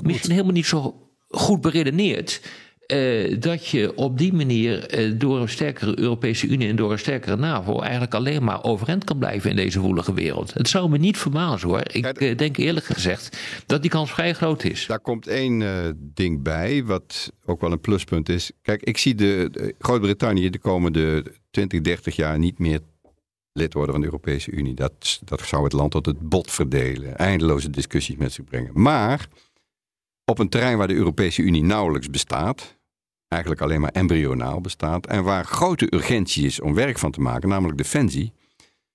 [0.02, 2.40] misschien helemaal niet zo goed beredeneerd.
[2.86, 6.98] Eh, dat je op die manier eh, door een sterkere Europese Unie en door een
[6.98, 10.54] sterkere NAVO eigenlijk alleen maar overeind kan blijven in deze woelige wereld.
[10.54, 11.82] Het zou me niet verbazen hoor.
[11.92, 14.86] Ik eh, denk eerlijk gezegd dat die kans vrij groot is.
[14.86, 15.64] Daar komt één
[16.14, 18.50] ding bij, wat ook wel een pluspunt is.
[18.62, 22.80] Kijk, ik zie de, de Groot-Brittannië de komende 20, 30 jaar niet meer
[23.52, 24.74] lid worden van de Europese Unie.
[24.74, 27.16] Dat, dat zou het land tot het bot verdelen.
[27.16, 28.70] Eindeloze discussies met zich brengen.
[28.74, 29.28] Maar
[30.24, 32.75] op een terrein waar de Europese Unie nauwelijks bestaat,
[33.36, 37.48] eigenlijk alleen maar embryonaal bestaat, en waar grote urgentie is om werk van te maken,
[37.48, 38.32] namelijk defensie,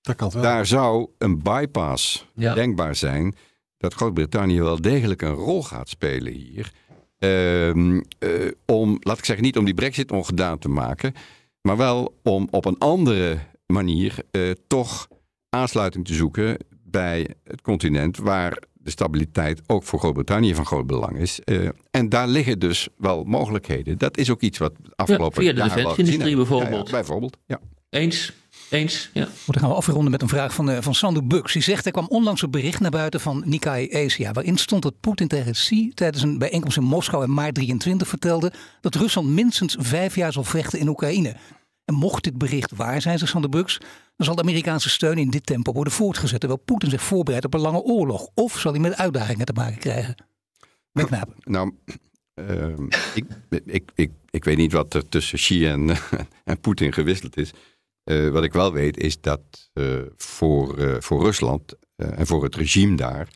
[0.00, 0.42] Dat kan wel.
[0.42, 2.54] daar zou een bypass Ja.
[2.54, 3.34] denkbaar zijn
[3.76, 6.72] dat Groot-Brittannië wel degelijk een rol gaat spelen hier.
[7.18, 8.30] Ehm, eh,
[8.66, 11.14] om, laat ik zeggen, niet om die brexit ongedaan te maken,
[11.60, 15.08] maar wel om op een andere manier eh, toch
[15.48, 21.18] aansluiting te zoeken bij het continent waar de stabiliteit ook voor Groot-Brittannië van groot belang
[21.18, 21.40] is.
[21.40, 23.98] Eh, en daar liggen dus wel mogelijkheden.
[23.98, 26.88] Dat is ook iets wat de afgelopen via de defensieindustrie bijvoorbeeld.
[26.88, 27.60] Ja, ja, bijvoorbeeld, ja.
[27.90, 28.32] Eens,
[28.70, 29.24] eens, ja.
[29.24, 31.52] Goed, dan gaan we afronden met een vraag van, eh, van Sandu Bux.
[31.52, 34.32] Die zegt, er kwam onlangs een bericht naar buiten van Nikkei Asia...
[34.32, 38.52] waarin stond dat Poetin tegen Xi tijdens een bijeenkomst in Moskou in maart 23 vertelde...
[38.80, 41.36] dat Rusland minstens vijf jaar zal vechten in Oekraïne.
[41.84, 43.78] En mocht dit bericht waar zijn, zegt Sander Bux...
[44.16, 46.40] dan zal de Amerikaanse steun in dit tempo worden voortgezet...
[46.40, 48.28] terwijl Poetin zich voorbereidt op een lange oorlog.
[48.34, 50.14] Of zal hij met uitdagingen te maken krijgen?
[51.44, 51.74] Nou,
[52.34, 53.24] ehm, ik,
[53.64, 55.96] ik, ik, ik weet niet wat er tussen Xi en,
[56.44, 57.52] en Poetin gewisseld is.
[58.04, 62.56] Eh, wat ik wel weet is dat eh, voor, eh, voor Rusland en voor het
[62.56, 63.28] regime daar,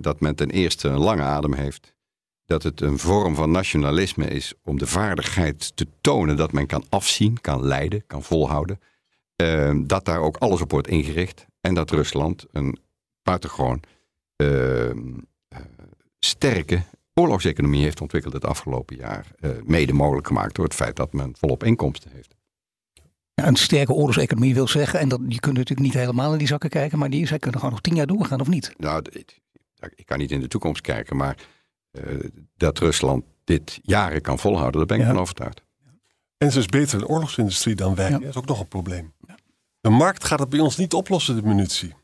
[0.00, 1.93] dat men ten eerste een lange adem heeft.
[2.46, 6.84] Dat het een vorm van nationalisme is om de vaardigheid te tonen dat men kan
[6.88, 8.80] afzien, kan leiden, kan volhouden.
[9.36, 11.46] Eh, dat daar ook alles op wordt ingericht.
[11.60, 12.78] En dat Rusland een
[13.22, 13.82] buitengewoon
[14.36, 14.96] eh, eh,
[16.18, 16.82] sterke
[17.14, 19.26] oorlogseconomie heeft ontwikkeld het afgelopen jaar.
[19.40, 22.34] eh, mede mogelijk gemaakt door het feit dat men volop inkomsten heeft.
[23.34, 25.00] Ja, een sterke oorlogseconomie wil zeggen...
[25.00, 26.98] en dat, je kunt natuurlijk niet helemaal in die zakken kijken...
[26.98, 28.74] maar die, zij kunnen gewoon nog tien jaar doorgaan, of niet?
[28.76, 29.40] Nou, ik,
[29.94, 31.36] ik kan niet in de toekomst kijken, maar
[32.56, 35.08] dat Rusland dit jaren kan volhouden, daar ben ik Ja.
[35.12, 35.62] van overtuigd.
[36.38, 38.10] En ze is beter in de oorlogsindustrie dan wij.
[38.10, 39.12] Dat is ook nog een probleem.
[39.80, 41.94] De markt gaat het bij ons niet oplossen, de munitie.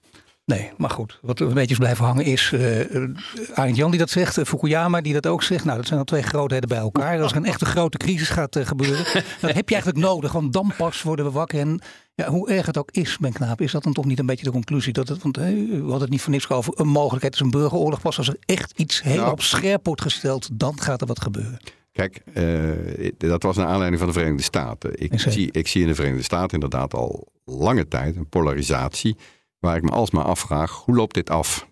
[0.50, 1.18] Nee, maar goed.
[1.22, 3.10] Wat een beetje is blijven hangen is eh eh,
[3.54, 5.64] Arend Jan die dat zegt, eh, Fukuyama die dat ook zegt.
[5.64, 7.22] Nou, dat zijn al twee grootheden bij elkaar.
[7.22, 9.04] Als er een echte grote crisis gaat gebeuren,
[9.40, 10.32] dat heb je eigenlijk nodig.
[10.32, 11.60] Want dan pas worden we wakker.
[11.60, 11.80] En
[12.14, 14.44] ja, hoe erg het ook is, Ben Knaap, is dat dan toch niet een beetje
[14.44, 14.92] de conclusie?
[14.92, 17.34] Dat het, want we hadden het niet voor niks over een mogelijkheid.
[17.34, 18.00] Is een burgeroorlog.
[18.00, 19.32] Pas als er echt iets heel Nou.
[19.32, 21.58] op scherp wordt gesteld, dan gaat er wat gebeuren.
[21.92, 25.02] Kijk, eh, dat was naar aanleiding van de Verenigde Staten.
[25.02, 29.16] Ik zie, ik zie in de Verenigde Staten inderdaad al lange tijd een polarisatie.
[29.60, 31.68] Waar ik me alsmaar afvraag, hoe loopt dit af?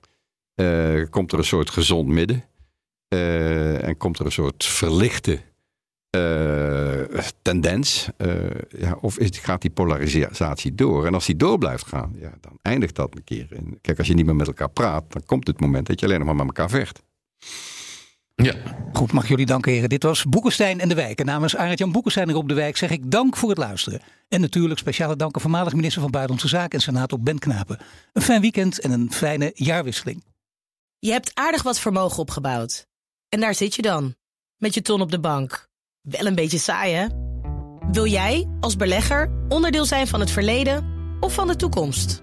[0.54, 2.44] Eh, komt er een soort gezond midden?
[3.08, 5.40] Eh, en komt er een soort verlichte
[6.10, 8.08] eh, tendens?
[8.68, 11.06] Ja, of is, gaat die polarisatie door?
[11.06, 13.48] En als die door blijft gaan, ja, dan eindigt dat een keer.
[13.80, 16.18] kijk, als je niet meer met elkaar praat, dan komt het moment dat je alleen
[16.18, 17.02] nog maar met elkaar vecht.
[18.42, 18.54] Ja.
[18.92, 19.88] Goed, mag jullie danken heren.
[19.88, 21.18] Dit was Boekenstein en de Wijk.
[21.18, 24.00] En namens Arend-Jan Boekenstein en Rob de Wijk zeg ik dank voor het luisteren.
[24.28, 27.78] En natuurlijk speciale dank aan voormalig minister van Buitenlandse Zaken en senator Ben Knapen.
[28.12, 30.24] Een fijn weekend en een fijne jaarwisseling.
[30.98, 32.86] Je hebt aardig wat vermogen opgebouwd.
[33.28, 34.14] En daar zit je dan,
[34.56, 35.68] met je ton op de bank.
[36.00, 37.06] Wel een beetje saai, hè?
[37.92, 40.86] Wil jij, als belegger, onderdeel zijn van het verleden
[41.20, 42.22] of van de toekomst?